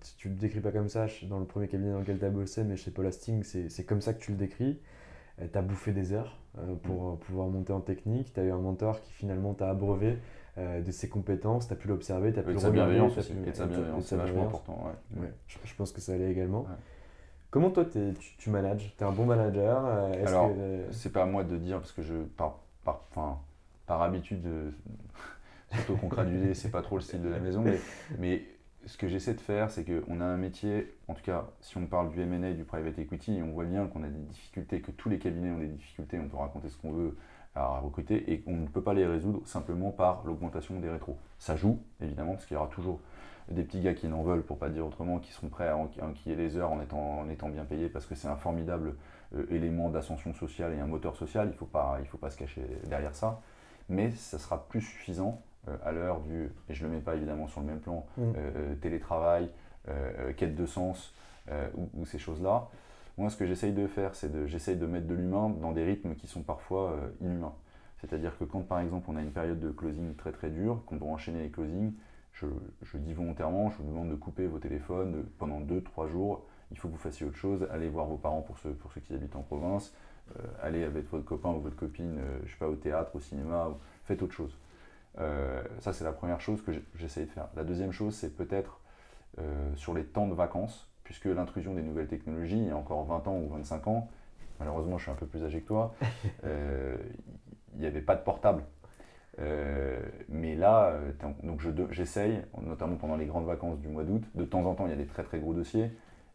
[0.00, 2.30] si tu le décris pas comme ça, dans le premier cabinet dans lequel tu as
[2.30, 4.78] bossé, mais chez Paul Hastings, c'est comme ça que tu le décris.
[5.38, 7.18] tu as bouffé des heures, euh, pour mm.
[7.18, 8.32] pouvoir monter en technique.
[8.32, 10.18] Tu as eu un mentor qui finalement t'a abreuvé
[10.58, 12.54] euh, de ses compétences, tu as pu l'observer, tu as pu le.
[12.54, 13.12] Et de sa bienveillance,
[14.02, 14.92] c'est vachement important.
[15.16, 15.28] Ouais.
[15.46, 16.66] Je, pense que ça allait également.
[17.50, 18.92] Comment toi tu, tu, manages?
[18.98, 20.50] Tu es un bon manager euh, Alors,
[20.90, 23.40] c'est pas à moi de dire parce que je, par, par,
[23.86, 24.46] par habitude,
[25.72, 27.78] surtout concrétiser, c'est pas trop le style de la maison, mais,
[28.18, 28.42] mais
[28.86, 31.86] ce que j'essaie de faire, c'est qu'on a un métier, en tout cas, si on
[31.86, 35.08] parle du M&A, du private equity, on voit bien qu'on a des difficultés, que tous
[35.08, 37.16] les cabinets ont des difficultés, on peut raconter ce qu'on veut
[37.54, 41.16] à recruter, et on ne peut pas les résoudre simplement par l'augmentation des rétros.
[41.38, 43.00] Ça joue, évidemment, parce qu'il y aura toujours
[43.50, 46.36] des petits gars qui n'en veulent, pour pas dire autrement, qui seront prêts à enquiller
[46.36, 48.94] les heures en étant, en étant bien payés, parce que c'est un formidable
[49.34, 52.36] euh, élément d'ascension sociale et un moteur social, il ne faut, pas, faut pas se
[52.36, 53.40] cacher derrière ça,
[53.88, 57.16] mais ça sera plus suffisant euh, à l'heure du, et je ne le mets pas
[57.16, 58.22] évidemment sur le même plan, mm.
[58.22, 59.50] euh, euh, télétravail,
[60.36, 61.14] quête de sens
[61.94, 62.68] ou, ces choses-là.
[63.18, 65.84] Moi, ce que j'essaye de faire, c'est de, j'essaye de mettre de l'humain dans des
[65.84, 67.54] rythmes qui sont parfois inhumains.
[68.00, 70.96] C'est-à-dire que quand, par exemple, on a une période de closing très très dure, qu'on
[70.96, 71.92] doit enchaîner les closings,
[72.32, 72.46] je,
[72.94, 76.46] dis volontairement, je vous demande de couper vos téléphones pendant 2-3 jours.
[76.70, 77.66] Il faut que vous fassiez autre chose.
[77.72, 79.92] Allez voir vos parents pour ceux, pour ceux qui habitent en province.
[80.62, 83.76] allez avec votre copain ou votre copine, je sais pas, au théâtre, au cinéma.
[84.04, 84.56] Faites autre chose.
[85.20, 87.48] Euh, ça, c'est la première chose que j'essaie de faire.
[87.56, 88.80] La deuxième chose, c'est peut-être
[89.38, 93.02] euh, sur les temps de vacances, puisque l'intrusion des nouvelles technologies, il y a encore
[93.06, 94.10] 20 ans ou 25 ans,
[94.60, 95.94] malheureusement, je suis un peu plus âgé que toi,
[96.44, 96.98] euh,
[97.72, 98.62] il n'y avait pas de portable.
[100.28, 100.98] mais là,
[101.42, 104.90] donc j'essaye, notamment pendant les grandes vacances du mois d'août, de temps en temps, il
[104.90, 105.90] y a des très très gros dossiers,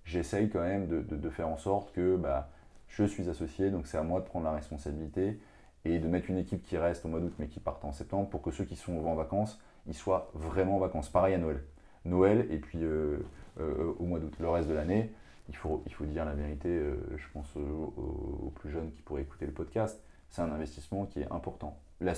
[0.06, 2.50] j'essaye quand même de, de, faire en sorte que bah,
[2.88, 5.40] je suis associé, donc c'est à moi de prendre la responsabilité
[5.86, 8.28] et de mettre une équipe qui reste au mois d'août mais qui parte en septembre
[8.28, 11.10] pour que ceux qui sont en vacances, ils soient vraiment en vacances.
[11.10, 11.62] Pareil à Noël.
[12.06, 13.18] Noël et puis euh,
[13.60, 14.34] euh, au mois d'août.
[14.40, 15.12] Le reste de l'année,
[15.50, 19.22] il faut, il faut dire la vérité, euh, je pense aux, plus jeunes qui pourraient
[19.22, 21.78] écouter le podcast, c'est un investissement qui est important.
[22.02, 22.14] La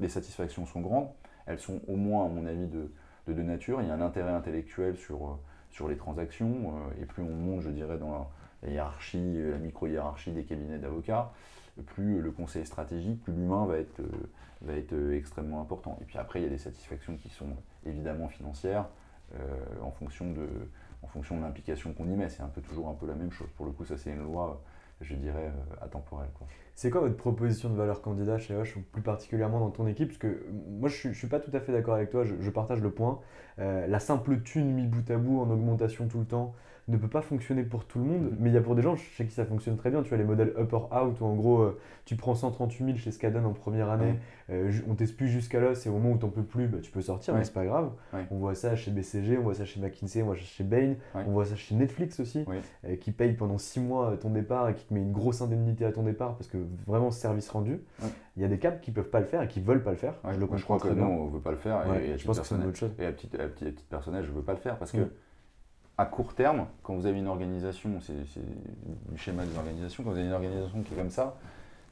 [0.00, 1.08] les satisfactions sont grandes,
[1.46, 2.90] elles sont au moins, à mon avis, de,
[3.28, 3.80] de, nature.
[3.82, 5.38] Il y a un intérêt intellectuel sur,
[5.70, 8.28] sur les transactions, et plus on monte, je dirais, dans
[8.62, 11.32] la hiérarchie, la micro-hiérarchie des cabinets d'avocats,
[11.86, 14.02] plus le conseil stratégique, plus l'humain va être,
[14.62, 15.98] va être extrêmement important.
[16.00, 17.54] Et puis après, il y a des satisfactions qui sont
[17.86, 18.86] évidemment financières
[19.82, 20.46] en fonction de,
[21.02, 22.28] en fonction de l'implication qu'on y met.
[22.28, 23.48] C'est un peu toujours un peu la même chose.
[23.56, 24.62] Pour le coup, ça c'est une loi,
[25.00, 26.28] je dirais, atemporelle.
[26.74, 30.08] C'est quoi votre proposition de valeur candidat chez Hoche, plus particulièrement dans ton équipe?
[30.08, 32.80] Parce que moi, je ne suis, pas tout à fait d'accord avec toi, je, partage
[32.80, 33.20] le point.
[33.58, 36.54] la simple thune mis bout à bout en augmentation tout le temps,
[36.88, 38.36] ne peut pas fonctionner pour tout le monde, mm-hmm.
[38.38, 40.02] mais il y a pour des gens chez qui ça fonctionne très bien.
[40.02, 42.96] Tu vois, les modèles up or out, où en gros, euh, tu prends 138 000
[42.96, 44.14] chez Skadden en première année,
[44.50, 44.96] euh, on
[45.26, 47.44] jusqu'à là, c'est au moment où tu n'en peux plus, bah, tu peux sortir, mais
[47.44, 47.90] c'est pas grave.
[48.30, 50.94] On voit ça chez BCG, on voit ça chez McKinsey, on voit ça chez Bain,
[51.14, 52.44] on voit ça chez Netflix aussi,
[52.84, 55.84] euh, qui paye pendant 6 mois ton départ et qui te met une grosse indemnité
[55.84, 57.80] à ton départ parce que vraiment service rendu.
[58.36, 59.96] Il y a des caps qui peuvent pas le faire et qui veulent pas le
[59.96, 60.14] faire.
[60.24, 60.56] je le comprends.
[60.56, 61.82] Je crois que non, on veut pas le faire.
[61.96, 62.94] Et, je pense que c'est une autre chose.
[62.98, 65.10] Et à petite, à petite, je veux pas le faire parce que mm
[65.98, 68.14] à court terme, quand vous avez une organisation, c'est
[69.10, 71.36] du schéma des organisations, quand vous avez une organisation qui est comme ça,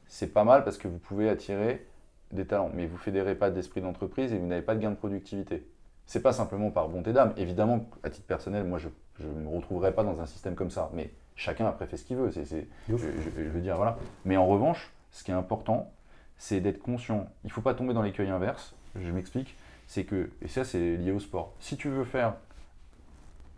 [0.07, 1.85] c'est pas mal parce que vous pouvez attirer
[2.31, 4.91] des talents, mais vous ne fédérez pas d'esprit d'entreprise et vous n'avez pas de gain
[4.91, 5.67] de productivité.
[6.05, 7.33] c'est pas simplement par bonté d'âme.
[7.35, 8.87] Évidemment, à titre personnel, moi, je
[9.19, 10.89] ne me retrouverai pas dans un système comme ça.
[10.93, 12.31] Mais chacun après fait ce qu'il veut.
[12.31, 13.97] C'est, je, veux dire, voilà.
[14.23, 15.91] Mais en revanche, ce qui est important,
[16.37, 17.27] c'est d'être conscient.
[17.43, 18.73] Il ne faut pas tomber dans l'écueil inverse.
[18.95, 19.55] Je m'explique.
[19.85, 21.53] C'est que, et ça, c'est lié au sport.
[21.59, 22.35] Si tu veux faire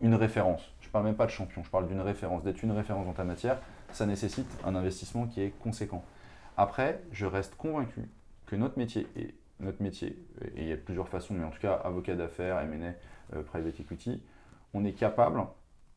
[0.02, 3.06] une référence, je parle même pas de champion, je parle d'une référence, d'être une référence
[3.06, 3.60] dans ta matière,
[3.91, 6.04] ça nécessite un investissement qui est conséquent.
[6.58, 8.10] Après, je reste convaincu
[8.45, 10.18] que notre métier, et notre métier,
[10.56, 12.93] et il y a plusieurs façons, mais en tout cas, avocat d'affaires, M&A,
[13.36, 14.22] euh, private equity,
[14.74, 15.41] on est capable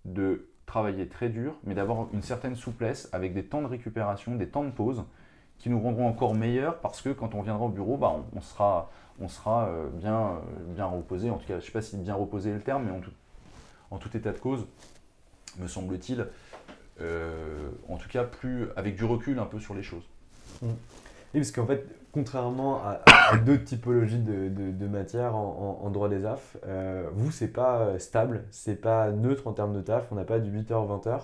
[0.04, 4.48] de travailler très dur, mais d'avoir une certaine souplesse avec des temps de récupération, des
[4.48, 5.04] temps de pause
[5.58, 8.90] qui nous rendront encore meilleurs parce que quand on viendra au bureau, bah, on, sera,
[9.20, 10.38] on sera euh, bien, euh,
[10.74, 11.30] bien reposé.
[11.30, 13.00] En tout cas, je ne sais pas si bien reposé est le terme, mais en
[13.00, 13.12] tout,
[13.92, 14.66] en tout état de cause,
[15.58, 16.26] me semble-t-il,
[17.00, 20.04] euh, en tout cas plus avec du recul un peu sur les choses.
[20.62, 20.66] Mmh.
[21.34, 26.56] Oui, parce qu'en fait, contrairement à, d'autres typologies de, de, matières en, droit des AF,
[26.66, 30.38] euh, vous, c'est pas stable, c'est pas neutre en termes de taf, on n'a pas
[30.38, 31.20] du 8h-20h.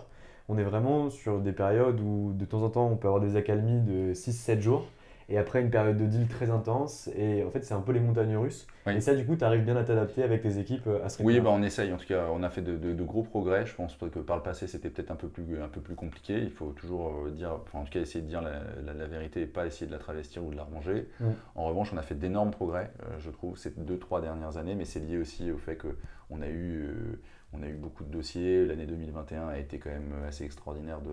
[0.51, 3.37] On est vraiment sur des périodes où de temps en temps on peut avoir des
[3.37, 4.87] accalmies de 6-7 jours
[5.31, 7.11] et après une période de deal très intense.
[7.15, 8.67] Et en fait, c'est un peu les montagnes russes.
[8.87, 11.23] Et ça, du coup, tu arrives bien à t'adapter avec tes équipes euh, à ce
[11.23, 11.93] Oui, bah, on essaye.
[11.93, 13.67] En tout cas, on a fait de, gros progrès.
[13.67, 16.39] Je pense que par le passé, c'était peut-être un, peu plus, un peu plus compliqué.
[16.39, 19.47] Il faut toujours euh, dire, enfin, en tout cas, essayer de dire la, vérité et
[19.47, 21.09] pas essayer de la travestir ou de l'arranger.
[21.55, 24.75] En revanche, on a fait d'énormes progrès, euh, je trouve, ces deux, trois dernières années.
[24.75, 26.89] Mais c'est lié aussi au fait qu'on a eu.
[27.53, 28.65] on a eu beaucoup de dossiers.
[28.65, 31.13] L'année 2021 a été quand même assez extraordinaire de,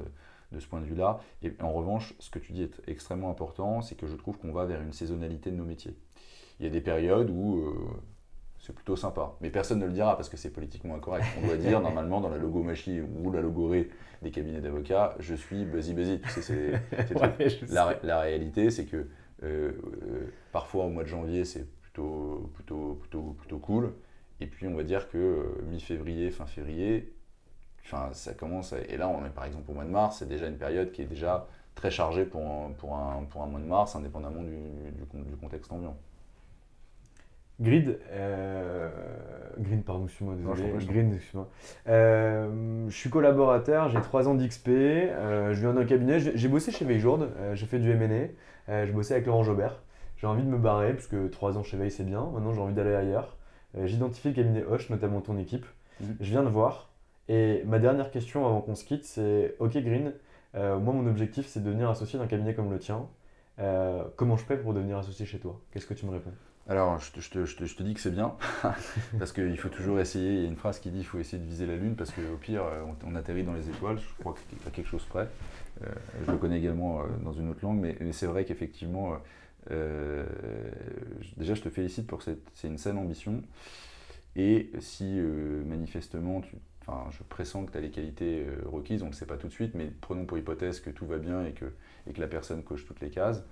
[0.51, 1.19] de ce point de vue-là.
[1.43, 4.51] Et en revanche, ce que tu dis est extrêmement important, c'est que je trouve qu'on
[4.51, 5.95] va vers une saisonnalité de nos métiers.
[6.59, 7.73] Il y a des périodes où euh,
[8.59, 11.25] c'est plutôt sympa, mais personne ne le dira parce que c'est politiquement incorrect.
[11.41, 13.89] On doit dire normalement dans la logomachie ou la logorée
[14.21, 16.19] des cabinets d'avocats, je suis buzzy buzzy.
[16.21, 17.67] Tu sais, c'est,
[18.03, 19.05] la, réalité, c'est que euh,
[19.43, 19.71] euh,
[20.51, 23.93] parfois au mois de janvier, c'est plutôt, plutôt, plutôt, plutôt cool.
[24.39, 27.13] Et puis on va dire que mi-février, fin février,
[27.85, 28.73] Enfin, ça commence.
[28.73, 31.03] et là, on est par exemple au mois de mars, c'est déjà une période qui
[31.03, 34.55] est déjà très chargée pour un, pour un, pour un mois de mars, indépendamment du,
[34.55, 35.95] du, contexte ambiant.
[37.59, 38.89] Grid, euh,
[39.59, 40.85] Green, pardon, excuse-moi, désolé.
[40.85, 41.49] Green, excuse-moi.
[41.87, 46.71] Euh, je suis collaborateur, j'ai 3 ans d'XP, euh, je viens d'un cabinet, j'ai bossé
[46.71, 49.81] chez Veiljourde, j'ai fait du M&A, je bossais avec Laurent Jobert.
[50.17, 52.73] J'ai envie de me barrer, puisque 3 ans chez Veil c'est bien, maintenant j'ai envie
[52.73, 53.37] d'aller ailleurs.
[53.83, 55.65] J'identifie le cabinet Hoche, notamment ton équipe.
[56.01, 56.17] Mhm.
[56.19, 56.89] Je viens de voir,
[57.27, 60.13] et ma dernière question avant qu'on se quitte, c'est Ok, Green,
[60.55, 63.07] euh, moi mon objectif c'est de devenir associé d'un cabinet comme le tien.
[63.57, 65.59] Euh, comment je fais pour devenir associé chez toi?
[65.71, 66.33] Qu'est-ce que tu me réponds?
[66.67, 68.35] Alors, je te, dis que c'est bien,
[69.19, 70.33] parce qu'il faut toujours essayer.
[70.33, 72.09] Il y a une phrase qui dit qu'il faut essayer de viser la Lune, parce
[72.09, 73.99] qu'au pire, euh, on, atterrit dans les étoiles.
[73.99, 75.29] Je crois qu'il y a quelque chose près.
[76.25, 79.15] je le connais également dans une autre langue, mais, c'est vrai qu'effectivement,
[79.69, 82.41] déjà, je te félicite pour cette.
[82.55, 83.43] C'est une saine ambition.
[84.35, 85.19] Et si
[85.65, 86.55] manifestement tu
[86.87, 89.37] Enfin, je pressens que tu as les qualités euh, requises, on ne le sait pas
[89.37, 91.65] tout de suite, mais prenons pour hypothèse que tout va bien et que,
[92.17, 93.43] la personne coche toutes les cases.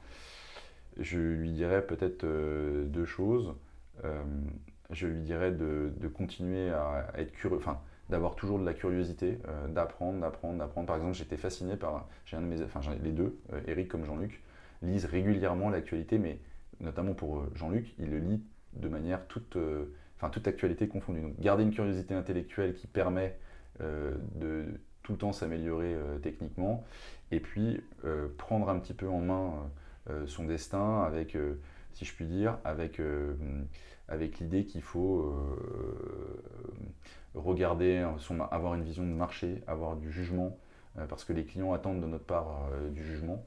[0.99, 3.55] Je lui dirais peut-être euh, deux choses.
[4.05, 4.23] Euh,
[4.91, 7.79] je lui dirais de, continuer à, être curieux, enfin,
[8.09, 10.85] d'avoir toujours de la curiosité, d'apprendre, d'apprendre, d'apprendre.
[10.85, 14.43] Par exemple, j'étais fasciné par, j'ai un de mes, enfin, les deux, Eric comme Jean-Luc,
[14.83, 16.37] lisent régulièrement l'actualité, mais
[16.79, 19.57] notamment pour Jean-Luc, il le lit de manière toute
[20.23, 21.21] enfin toute actualité confondue.
[21.21, 23.37] Donc garder une curiosité intellectuelle qui permet
[23.81, 24.65] euh, de
[25.03, 26.85] tout le temps s'améliorer euh, techniquement,
[27.31, 29.69] et puis euh, prendre un petit peu en main
[30.25, 31.37] son destin avec,
[31.93, 32.99] si je puis dire, avec,
[34.09, 35.33] avec l'idée qu'il faut
[37.33, 38.05] regarder,
[38.51, 40.57] avoir une vision de marché, avoir du jugement,
[41.07, 43.45] parce que les clients attendent de notre part du jugement.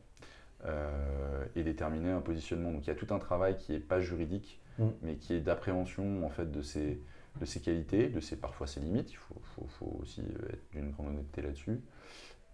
[1.57, 2.73] et déterminer un positionnement.
[2.73, 4.89] Donc il y a tout un travail qui n'est pas juridique, Mm.
[5.03, 7.01] mais qui est d'appréhension en fait de ses,
[7.41, 9.13] de ses qualités, de ses parfois ses limites.
[9.13, 11.81] Il faut, aussi euh, être d'une grande honnêteté là-dessus.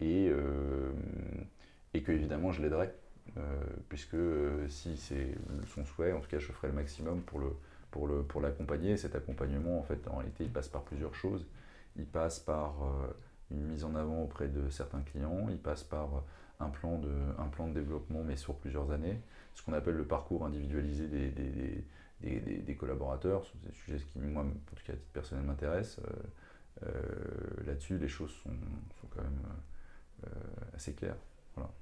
[0.00, 0.92] Et, euh,
[1.94, 2.90] et que évidemment je l'aiderai,
[3.36, 3.40] euh,
[3.88, 4.16] puisque
[4.68, 5.34] si c'est
[5.66, 7.48] son souhait, en tout cas je ferai le maximum pour le
[7.90, 8.96] pour le pour l'accompagner.
[8.96, 11.46] Cet accompagnement, en fait, en réalité, il passe par plusieurs choses.
[11.96, 12.74] Il passe par
[13.50, 15.46] une mise en avant auprès de certains clients.
[15.50, 16.24] Il passe par
[16.58, 19.20] un plan de, un plan de développement, mais sur plusieurs années.
[19.54, 21.84] Ce qu'on appelle le parcours individualisé des,
[22.78, 26.04] collaborateurs sur des sujets qui, moi, en tout cas à titre personnel, m'intéressent.
[26.04, 28.50] Euh, euh, là-dessus, les choses sont,
[29.10, 29.42] quand même
[30.26, 30.30] euh,
[30.74, 31.16] assez claires.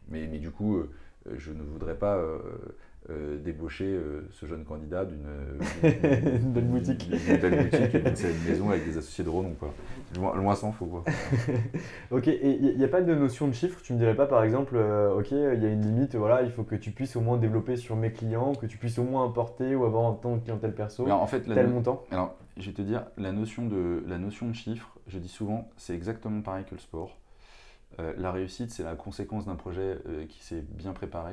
[0.09, 0.83] Mais, mais, du coup,
[1.33, 2.21] je ne voudrais pas
[3.09, 5.25] euh, débaucher euh, ce jeune candidat d'une
[5.83, 7.11] belle boutique.
[7.11, 9.55] Une belle boutique, une maison avec des associés de renom.
[9.59, 9.73] Quoi.
[10.15, 10.85] Loin, loin s'en faut.
[10.85, 11.05] Quoi.
[12.11, 13.81] ok, et il n'y a, pas de notion de chiffre?
[13.83, 16.51] Tu me dirais pas par exemple, euh, ok, il y a une limite, voilà, il
[16.51, 19.25] faut que tu puisses au moins développer sur mes clients, que tu puisses au moins
[19.25, 22.05] importer ou avoir en tant que clientèle perso en fait, tel montant?
[22.13, 25.71] Alors, je vais te dire, la notion de, la notion de chiffre, je dis souvent,
[25.79, 27.19] c'est exactement pareil que le sport.
[27.99, 29.97] la réussite, c'est la conséquence d'un projet
[30.29, 31.33] qui s'est bien préparé.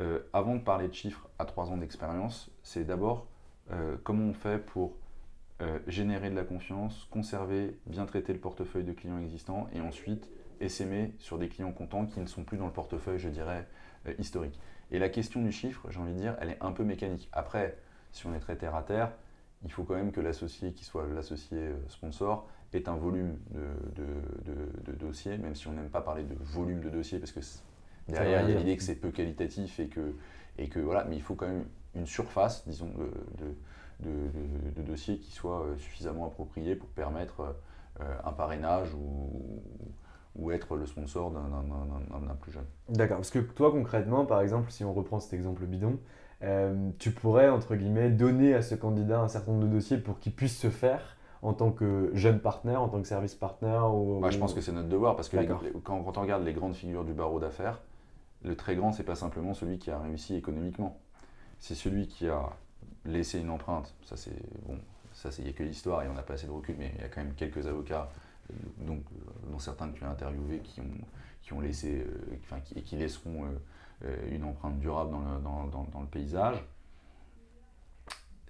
[0.00, 3.26] Euh, avant de parler de chiffres à 3 ans d'expérience, c'est d'abord
[3.70, 4.96] euh, comment on fait pour
[5.62, 10.28] euh, générer de la confiance, conserver, bien traiter le portefeuille de clients existants et ensuite
[10.60, 13.66] essaimer sur des clients contents qui ne sont plus dans le portefeuille, je dirais,
[14.18, 14.58] historique.
[14.90, 17.28] Et la question du chiffre, j'ai envie de dire, elle est un peu mécanique.
[17.32, 17.76] Après,
[18.12, 19.12] si on est très terre à terre,
[19.64, 23.38] il faut quand même que l'associé qui soit l'associé sponsor ait un volume
[23.96, 27.40] de, de dossiers, même si on n'aime pas parler de volume de dossiers parce que
[28.08, 30.14] Derrière, il y a l'idée que c'est peu qualitatif et que,
[30.58, 33.10] et que voilà, mais il faut quand même une surface, disons, de,
[34.00, 37.56] de, dossiers qui soit euh, suffisamment approprié pour permettre
[38.00, 39.62] euh, un parrainage ou,
[40.36, 42.66] ou être le sponsor d'un plus jeune.
[42.88, 45.98] D'accord, parce que toi concrètement, par exemple, si on reprend cet exemple bidon,
[46.42, 50.18] euh, tu pourrais, entre guillemets, donner à ce candidat un certain nombre de dossiers pour
[50.18, 54.22] qu'il puisse se faire en tant que jeune partenaire, en tant que service partner ou,
[54.30, 55.36] Je pense que c'est notre devoir, parce que
[55.82, 57.80] quand, quand, on regarde les grandes figures du barreau d'affaires,
[58.44, 61.00] le très grand, c'est pas simplement celui qui a réussi économiquement.
[61.58, 62.50] C'est celui qui a
[63.04, 63.94] laissé une empreinte.
[64.04, 64.36] Ça, c'est
[64.66, 64.78] bon,
[65.12, 66.92] ça, c'est il n'y a que l'histoire et on n'a pas assez de recul, mais
[66.96, 68.10] il y a quand même quelques avocats,
[68.78, 69.02] donc,
[69.50, 73.46] dont certains que tu as interviewés, qui ont, laissé, euh, et qui laisseront
[74.04, 75.40] euh, une empreinte durable dans le,
[75.70, 76.62] dans, dans, le paysage.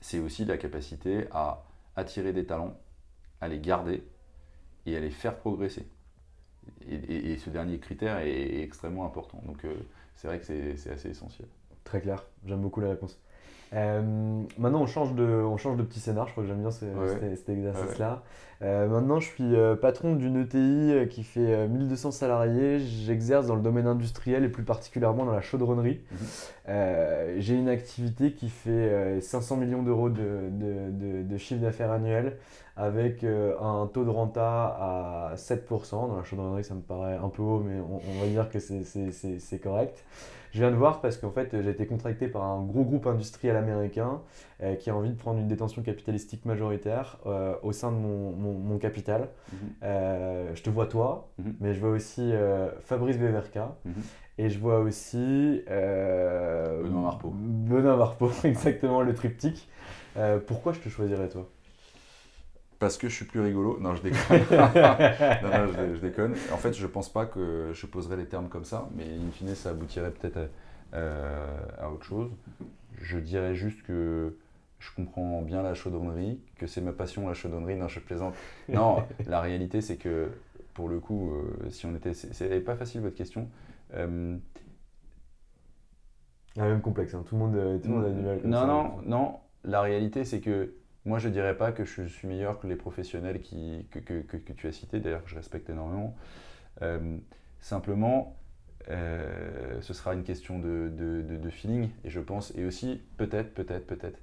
[0.01, 1.63] C'est aussi la capacité à
[1.97, 2.77] attirer des talents,
[3.41, 4.05] à les garder
[4.87, 5.89] et à les faire progresser
[6.89, 9.43] et, ce dernier critère est, extrêmement important.
[9.47, 9.75] Donc euh,
[10.17, 11.49] c'est vrai que c'est assez essentiel.
[11.85, 13.19] Très clair, j'aime beaucoup la réponse.
[13.75, 16.71] Euh, maintenant, on change, de, on change de petit scénar, je crois que j'aime bien
[16.71, 18.23] cet, exercice-là.
[18.63, 22.79] Euh, maintenant, je suis patron d'une ETI qui fait 1200 salariés.
[22.79, 26.01] J'exerce dans le domaine industriel et plus particulièrement dans la chaudronnerie.
[26.13, 27.39] Mhm.
[27.39, 32.37] J'ai une activité qui fait 500 millions d'euros de, de, de, chiffre d'affaires annuel
[32.77, 35.91] avec euh, un taux de renta à 7%.
[35.91, 39.59] Dans la chaudronnerie, ça me paraît un peu haut, mais on, va dire que c'est
[39.59, 40.05] correct.
[40.55, 43.57] Je viens de voir parce qu'en fait, j'ai été contracté par un gros groupe industriel
[43.57, 44.21] américain
[44.63, 48.31] euh, qui a envie de prendre une détention capitalistique majoritaire euh, au sein de mon,
[48.31, 49.31] mon, capital.
[49.53, 49.59] Mhm.
[50.55, 51.57] je te vois toi, mhm.
[51.61, 52.33] mais je vois aussi
[52.85, 53.77] Fabrice Beverka.
[53.85, 53.95] Mhm.
[54.39, 55.65] Et je vois aussi.
[55.67, 57.33] Benoît Marpeau.
[57.35, 59.69] Benoît Marpeau, exactement, le triptyque.
[60.47, 61.49] pourquoi je te choisirais toi?
[62.85, 63.79] Parce que je suis plus rigolo.
[63.81, 64.19] Non, je déconne.
[64.51, 66.35] je, déconne.
[66.53, 69.55] En fait, je pense pas que je poserais les termes comme ça, mais in fine,
[69.55, 70.51] ça aboutirait peut-être
[70.93, 72.31] euh, à, autre chose.
[73.01, 74.37] Je dirais juste que
[74.81, 77.77] je comprends bien la chaudronnerie, que c'est ma passion la chaudronnerie.
[77.77, 78.35] Non, je plaisante.
[78.69, 80.29] Non, la réalité, c'est que
[80.75, 82.13] pour le coup, euh, si on était.
[82.13, 83.49] C'est pas facile votre question.
[83.95, 84.37] Euh,
[86.59, 87.25] ah, même complexe, hein.
[87.27, 88.41] tout, le monde, tout le monde a du mal.
[88.45, 89.37] Non, non, non.
[89.65, 90.75] La réalité, c'est que
[91.07, 94.53] moi, je ne dirais pas que je suis meilleur que les professionnels qui, que, que,
[94.53, 96.17] tu as cités, d'ailleurs, que je respecte énormément.
[96.83, 97.19] Euh,
[97.61, 98.37] simplement,
[98.89, 103.87] euh, ce sera une question de, de, feeling, et je pense, et aussi peut-être, peut-être,
[103.87, 104.19] peut-être,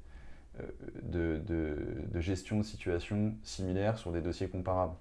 [0.60, 4.96] euh, de, gestion de situations similaires sur des dossiers comparables.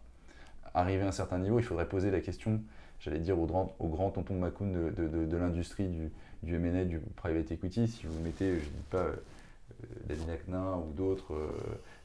[0.74, 2.60] Arrivé à un certain niveau, il faudrait poser la question,
[3.00, 6.12] j'allais dire au grand, tonton Macoun de, l'industrie du,
[6.42, 9.06] du du private equity, si vous mettez, je ne dis pas
[10.06, 11.50] David Aknin ou d'autres, euh,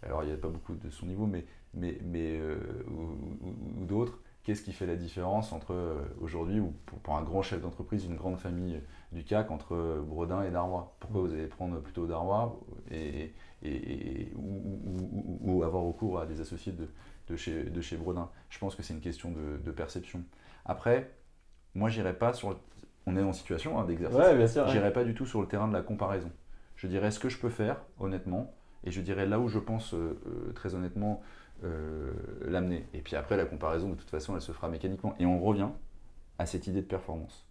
[0.03, 2.57] alors il n'y a pas beaucoup de son niveau, mais, mais, mais euh,
[2.89, 5.75] ou, d'autres, qu'est-ce qui fait la différence entre
[6.21, 8.79] aujourd'hui, ou pour, un grand chef d'entreprise, une grande famille
[9.11, 10.95] du CAC, entre Bredin et Darrois?
[10.99, 12.59] Pourquoi vous allez prendre plutôt Darrois
[12.91, 16.87] et, et, ou, avoir recours à des associés de,
[17.27, 18.29] de, chez, de chez Bredin?
[18.49, 20.23] Je pense que c'est une question de, perception.
[20.65, 21.11] Après,
[21.73, 22.57] moi, j'irai pas sur.
[23.07, 24.17] On est en situation hein, d'exercice.
[24.17, 26.31] Ouais, j'irai pas du tout sur le terrain de la comparaison
[26.85, 29.95] je dirais ce que je peux faire, honnêtement, et je dirais là où je pense
[29.95, 31.23] euh, euh, très honnêtement
[31.63, 32.85] euh, l'amener.
[32.93, 35.15] Et puis après, la comparaison, de toute façon, elle se fera mécaniquement.
[35.19, 35.69] Et on revient
[36.37, 37.47] à cette idée de performance.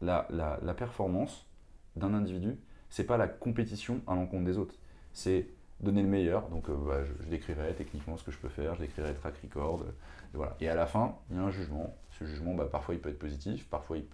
[0.00, 1.46] La, la, performance
[1.94, 2.56] d'un individu,
[2.88, 4.76] c'est pas la compétition à l'encontre des autres.
[5.12, 5.48] C'est
[5.80, 6.48] donner le meilleur.
[6.48, 9.82] Donc bah, je, décrirai techniquement ce que je peux faire, je décrirai track record.
[9.82, 10.56] et, voilà.
[10.58, 11.94] et à la fin, il y a un jugement.
[12.12, 14.04] Ce jugement, bah, parfois il peut être positif, parfois il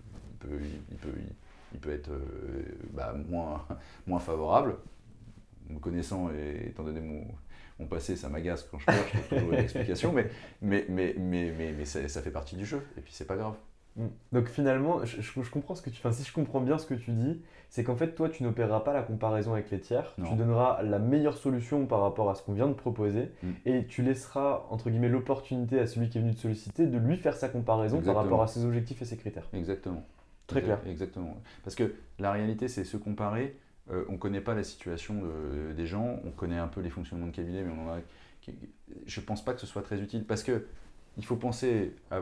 [0.40, 0.58] peut,
[0.90, 1.12] il peut
[1.90, 3.64] être euh, bah, moins,
[4.06, 4.76] moins favorable.
[5.68, 7.24] Me connaissant et étant donné mon,
[7.80, 10.30] mon passé, ça m'agace quand je pleure, je trouve toujours une explication, mais,
[10.62, 13.54] mais, mais, mais, mais, mais ça, fait partie du jeu, et puis c'est pas grave.
[13.96, 14.06] Mm.
[14.30, 15.98] Donc finalement, je, je- je comprends ce que tu.
[15.98, 18.80] Enfin, si je comprends bien ce que tu dis, c'est qu'en fait, toi, tu n'opéreras
[18.80, 20.14] pas la comparaison avec les tiers.
[20.18, 20.28] Non.
[20.30, 23.48] Tu donneras la meilleure solution par rapport à ce qu'on vient de proposer, Mm.
[23.64, 27.16] et tu laisseras entre guillemets l'opportunité à celui qui est venu te solliciter de lui
[27.16, 29.48] faire sa comparaison par rapport à ses objectifs et ses critères.
[29.52, 30.04] Exactement.
[30.46, 30.92] Très Exact- clair.
[30.92, 31.36] Exactement.
[31.64, 33.56] Parce que la réalité, c'est se comparer.
[33.90, 36.90] Euh, on ne connaît pas la situation de- des gens, on connaît un peu les
[36.90, 37.98] fonctionnements de cabinet, mais on en a.
[39.06, 40.66] Je pense pas que ce soit très utile parce que
[41.16, 41.94] il faut penser.
[42.10, 42.20] À,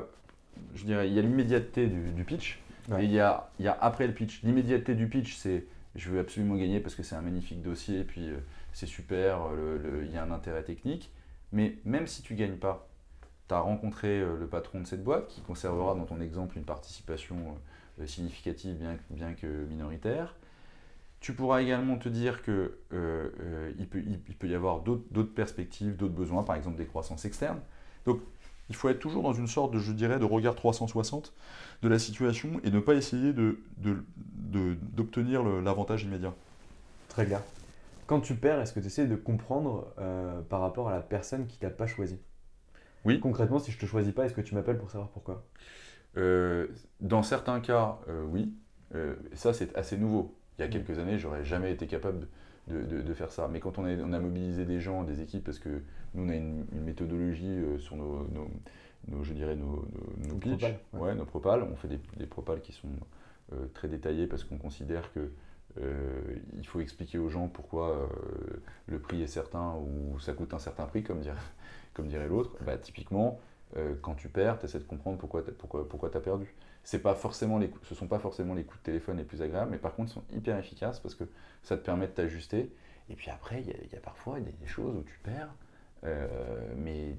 [0.74, 3.02] je dirais, il y a l'immédiateté du, du pitch Ouais.
[3.02, 4.42] et il y a, il y a après le pitch.
[4.42, 5.64] L'immédiateté du pitch, c'est
[5.94, 8.36] je veux absolument gagner parce que c'est un magnifique dossier, et puis euh,
[8.72, 11.10] c'est super, euh, le- le- il y a un intérêt technique.
[11.52, 12.88] Mais même si tu gagnes pas,
[13.48, 16.64] tu as rencontré euh, le patron de cette boîte qui conservera dans ton exemple une
[16.64, 17.52] participation euh,
[18.06, 20.36] significative, bien, bien que minoritaire.
[21.20, 25.34] Tu pourras également te dire que euh, euh, il, peut, il- peut y avoir d'autres
[25.34, 27.60] perspectives, d'autres besoins, par exemple des croissances externes.
[28.06, 28.20] Donc,
[28.68, 31.34] il faut être toujours dans une sorte de, je dirais, de regard 360
[31.82, 36.34] de la situation et ne pas essayer de- de- de- d'obtenir l'avantage immédiat.
[37.08, 37.42] Très clair.
[38.06, 41.46] Quand tu perds, est-ce que tu essaies de comprendre euh, par rapport à la personne
[41.46, 42.20] qui t'a pas choisi?
[43.04, 43.20] Oui.
[43.20, 45.46] Concrètement, si je te choisis pas, est-ce que tu m'appelles pour savoir pourquoi?
[46.16, 46.68] Euh,
[47.00, 48.52] dans certains cas, euh, oui.
[48.94, 50.34] Euh, ça, c'est assez nouveau.
[50.58, 52.28] Il y a quelques années, j'aurais jamais été capable
[52.68, 53.48] de, de- de faire ça.
[53.48, 55.82] Mais quand on a, on a mobilisé des gens, des équipes, parce que
[56.14, 58.50] nous, on a une, une méthodologie sur nos, nos-
[59.08, 59.84] nos- je dirais, nos,
[60.28, 61.00] nos, propals, ouais.
[61.00, 61.62] Ouais, nos propals.
[61.64, 62.88] On fait des, des propals qui sont
[63.74, 65.30] très détaillés parce qu'on considère que
[65.80, 68.06] euh, il faut expliquer aux gens pourquoi euh,
[68.86, 71.36] le prix est certain ou ça coûte un certain prix, comme dirait,
[71.94, 72.56] comme dirait l'autre.
[72.64, 73.40] Bah, typiquement,
[73.76, 76.54] euh, quand tu perds, tu essaies de comprendre pourquoi tu pourquoi, pourquoi as perdu.
[77.02, 79.70] Pas forcément les, ce ne sont pas forcément les coups de téléphone les plus agréables,
[79.70, 81.24] mais par contre, ils sont hyper efficaces parce que
[81.62, 82.70] ça te permet de t'ajuster.
[83.08, 85.54] Et puis après, il y, a- parfois des, des choses où tu perds,
[86.04, 87.16] euh, mais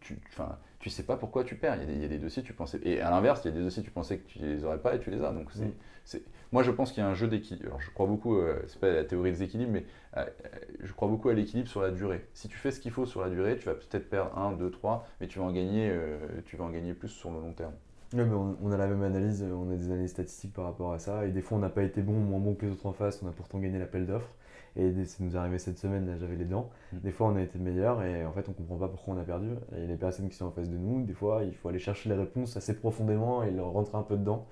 [0.00, 1.76] tu, enfin, tu sais pas pourquoi tu perds.
[1.76, 2.80] Il y, a des- il y a des dossiers, tu pensais.
[2.82, 4.94] Et à l'inverse, il y a des dossiers, tu pensais que tu les aurais pas
[4.94, 5.32] et tu les as.
[5.32, 6.20] Donc c'est, Mm.
[6.52, 7.66] moi, je pense qu'il y a un jeu d'équilibre.
[7.68, 9.84] Alors, je crois beaucoup, euh, c'est pas la théorie des équilibres, mais
[10.16, 12.26] euh, euh, je crois beaucoup à l'équilibre sur la durée.
[12.34, 14.70] Si tu fais ce qu'il faut sur la durée, tu vas peut-être perdre 1, 2,
[14.70, 17.52] 3, mais tu vas en gagner, euh, tu vas en gagner plus sur le long
[17.52, 17.74] terme.
[18.14, 20.98] Mais on, on a la même analyse, on a des analyses statistiques par rapport à
[20.98, 22.86] ça, et des fois on n'a pas été bon ou moins bon que les autres
[22.86, 24.34] en face, on a pourtant gagné l'appel d'offres,
[24.78, 26.98] et ça nous est arrivé cette semaine, là j'avais les dents, Mm.
[26.98, 29.24] des fois on a été meilleur, et en fait on comprend pas pourquoi on a
[29.24, 31.78] perdu, et les personnes qui sont en face de nous, des fois il faut aller
[31.78, 34.46] chercher les réponses assez profondément et leur rentrer un peu dedans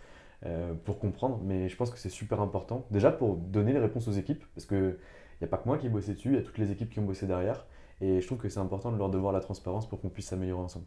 [0.45, 4.09] euh, pour comprendre, mais je pense que c'est super important, déjà pour donner les réponses
[4.09, 4.99] aux équipes, parce que
[5.41, 6.71] il n'y a pas que moi qui ai bossé dessus, il y a toutes les
[6.71, 7.67] équipes qui ont bossé derrière,
[8.01, 10.63] et je trouve que c'est important de leur devoir la transparence pour qu'on puisse s'améliorer
[10.63, 10.87] ensemble.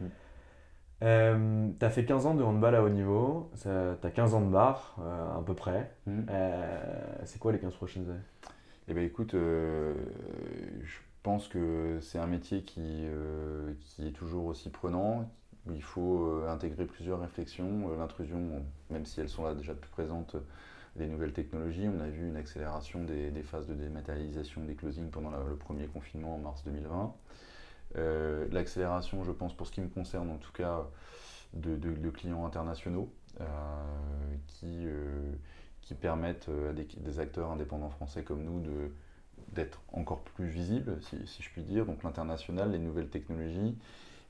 [0.00, 0.04] Mm.
[1.04, 4.96] Euh, t'as fait 15 ans de handball à haut niveau, t'as 15 ans de bar,
[5.00, 5.92] euh, à peu près.
[6.06, 6.20] Mm.
[6.28, 8.18] Euh, c'est quoi les 15 prochaines années?
[8.88, 9.94] Eh bien écoute, euh,
[10.82, 15.30] je pense que c'est un métier qui, euh, qui est toujours aussi prenant,
[15.70, 17.94] il faut euh, intégrer plusieurs réflexions.
[17.98, 20.36] L'intrusion, même si elles sont là déjà plus présentes,
[20.96, 25.10] des nouvelles technologies, on a vu une accélération des, des phases de dématérialisation des closings
[25.10, 27.14] pendant le premier confinement en mars 2020.
[27.96, 30.86] Euh, L'accélération, je pense, pour ce qui me concerne en tout cas,
[31.54, 33.12] de, de- clients internationaux
[34.48, 34.86] qui,
[35.88, 38.92] qui permettent euh, à des, acteurs indépendants français comme nous de
[39.52, 41.86] d'être encore plus visibles, si, je puis dire.
[41.86, 43.78] Donc l'international, les nouvelles technologies,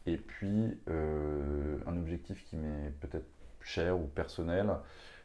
[0.06, 3.26] et puis euh, un objectif qui m'est peut-être
[3.60, 4.70] cher ou personnel,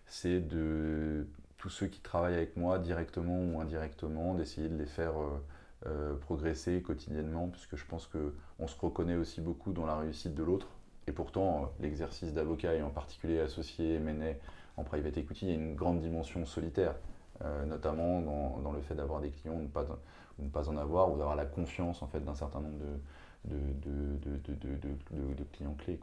[0.07, 1.27] c'est de
[1.59, 5.13] tous ceux qui travaillent avec moi, directement ou indirectement, d'essayer de les faire
[5.85, 10.41] euh, progresser quotidiennement, puisque je pense qu'on se reconnaît aussi beaucoup dans la réussite de
[10.41, 10.69] l'autre.
[11.05, 14.33] Et pourtant, l'exercice d'avocat, et en particulier associé M&A
[14.77, 16.95] en private equity, il y a une grande dimension solitaire,
[17.43, 19.85] euh, notamment dans, le fait d'avoir des clients ne pas,
[20.39, 22.79] ne pas en avoir, ou d'avoir la confiance en fait, d'un certain nombre
[23.45, 24.33] de,
[25.51, 25.99] clients clés.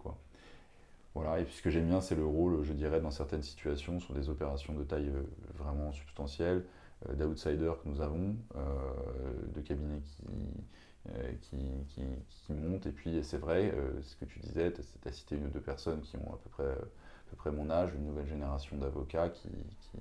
[1.15, 3.99] Voilà, et puis ce que j'aime bien, c'est le rôle, je dirais, dans certaines situations,
[3.99, 5.23] sur des opérations de taille euh,
[5.59, 6.65] vraiment substantielle,
[7.09, 8.37] euh, d'outsiders que nous avons,
[9.55, 10.03] de cabinets
[11.41, 11.57] qui,
[12.51, 12.87] montent.
[12.87, 16.03] Et puis, c'est vrai, ce que tu disais, tu as cité une ou deux personnes
[16.03, 16.77] qui ont à peu près,
[17.31, 19.49] peu près mon âge, une nouvelle génération d'avocats qui,
[19.81, 19.99] qui,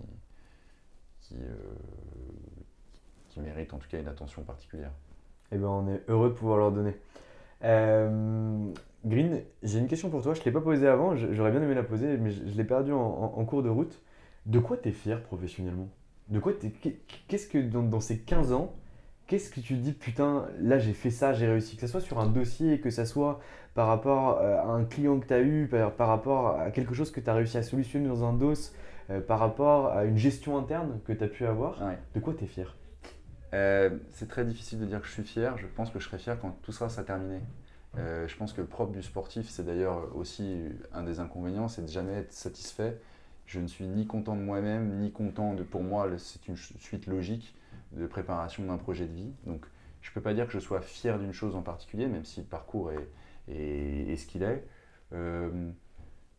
[1.21, 1.55] qui, euh,
[3.41, 4.91] méritent en tout cas une attention particulière.
[5.51, 6.95] Eh ben, on est heureux de pouvoir leur donner.
[7.63, 8.71] Euh,
[9.05, 10.33] Green, j'ai une question pour toi.
[10.33, 12.91] Je ne l'ai pas posée avant, j'aurais bien aimé la poser, mais je, l'ai perdue
[12.91, 12.97] en,
[13.37, 14.01] en- cours de route.
[14.45, 15.89] De quoi tu es fier professionnellement?
[17.27, 18.73] Qu'est-ce que dans, dans ces 15 ans,
[19.29, 22.19] qu'est-ce que tu dis, putain, là j'ai fait ça, j'ai réussi Que ce soit sur
[22.19, 23.39] un dossier, que ce soit
[23.75, 26.93] par rapport euh, à un client que tu as eu, par, par rapport à quelque
[26.93, 28.53] chose que tu as réussi à solutionner dans un dos,
[29.11, 31.97] euh, par rapport à une gestion interne que tu as pu avoir, Ouais.
[32.15, 32.75] de quoi tu es fier?
[33.53, 35.57] Euh, c'est très difficile de dire que je suis fier.
[35.57, 37.39] Je pense que je serai fier quand tout ça sera terminé.
[37.97, 40.63] Euh, je pense que le propre du sportif, c'est d'ailleurs aussi
[40.93, 42.99] un des inconvénients, c'est de jamais être satisfait.
[43.47, 45.63] Je ne suis ni content de moi-même, ni content de.
[45.63, 47.55] Pour moi, c'est une suite logique
[47.91, 49.33] de préparation d'un projet de vie.
[49.45, 49.65] Donc,
[50.01, 52.39] je ne peux pas dire que je sois fier d'une chose en particulier, même si
[52.41, 54.65] le parcours est, ce qu'il est.
[55.13, 55.71] Euh,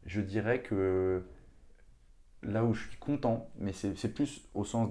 [0.07, 1.22] je dirais que
[2.42, 4.88] là où je suis content, mais c'est plus au sens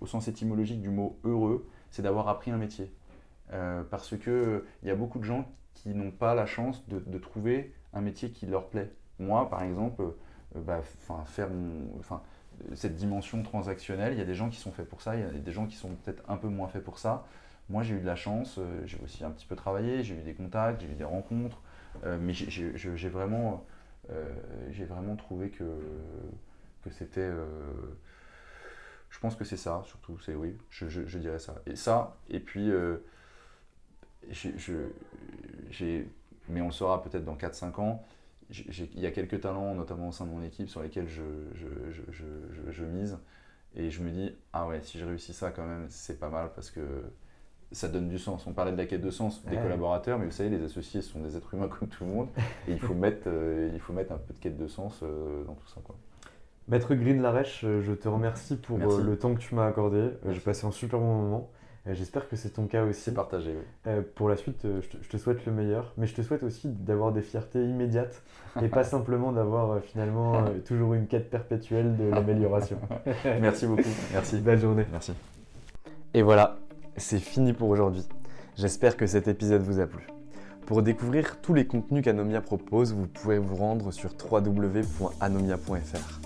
[0.00, 2.92] au sens étymologique du mot heureux, c'est d'avoir appris un métier.
[3.52, 7.18] Euh, parce que il y a beaucoup de gens qui n'ont pas la chance de,
[7.18, 8.92] trouver un métier qui leur plaît.
[9.18, 10.82] Moi, par exemple, euh, bah,
[11.26, 11.50] faire
[12.74, 15.24] cette dimension transactionnelle, il y a des gens qui sont faits pour ça, il y
[15.24, 17.26] a des gens qui sont peut-être un peu moins faits pour ça.
[17.68, 20.22] Moi, j'ai eu de la chance, euh, j'ai aussi un petit peu travaillé, j'ai eu
[20.22, 21.60] des contacts, j'ai eu des rencontres,
[22.04, 23.64] mais j'ai vraiment,
[24.08, 25.64] vraiment trouvé que
[26.90, 27.20] c'était.
[27.20, 27.44] Euh,
[29.10, 30.18] je pense que c'est ça, surtout.
[30.20, 31.54] C'est oui, je, dirais ça.
[31.66, 32.98] Et ça, et puis, euh.
[36.48, 38.06] Mais on le saura peut-être dans 4-5 ans.
[38.50, 41.22] Il y a quelques talents, notamment au sein de mon équipe, sur lesquels je,
[42.70, 43.18] je, mise.
[43.74, 46.50] Et je me dis, ah ouais, si je réussis ça quand même, c'est pas mal
[46.54, 46.80] parce que
[47.72, 48.46] ça donne du sens.
[48.46, 51.20] On parlait de la quête de sens des collaborateurs, mais vous savez, les associés sont
[51.20, 52.28] des êtres humains comme tout le monde.
[52.68, 55.54] Et il faut mettre, euh, il faut mettre un peu de quête de sens dans
[55.54, 55.80] tout ça.
[55.84, 55.96] Quoi.
[56.68, 59.98] Maître Green Larèche, euh, je te remercie pour euh, le temps que tu m'as accordé.
[59.98, 61.50] Euh, j'ai passé un super bon moment.
[61.92, 63.00] J'espère que c'est ton cas aussi.
[63.00, 63.56] C'est partagé,
[63.86, 63.92] oui.
[64.14, 67.22] pour la suite, je te, souhaite le meilleur, mais je te souhaite aussi d'avoir des
[67.22, 68.22] fiertés immédiates
[68.62, 72.78] et pas simplement d'avoir finalement toujours une quête perpétuelle de l'amélioration.
[73.40, 73.82] Merci beaucoup.
[74.12, 74.38] Merci.
[74.38, 74.86] Belle journée.
[74.90, 75.12] Merci.
[76.14, 76.56] Et voilà,
[76.96, 78.06] c'est fini pour aujourd'hui.
[78.56, 80.06] J'espère que cet épisode vous a plu.
[80.66, 86.25] Pour découvrir tous les contenus qu'Anomia propose, vous pouvez vous rendre sur www.anomia.fr.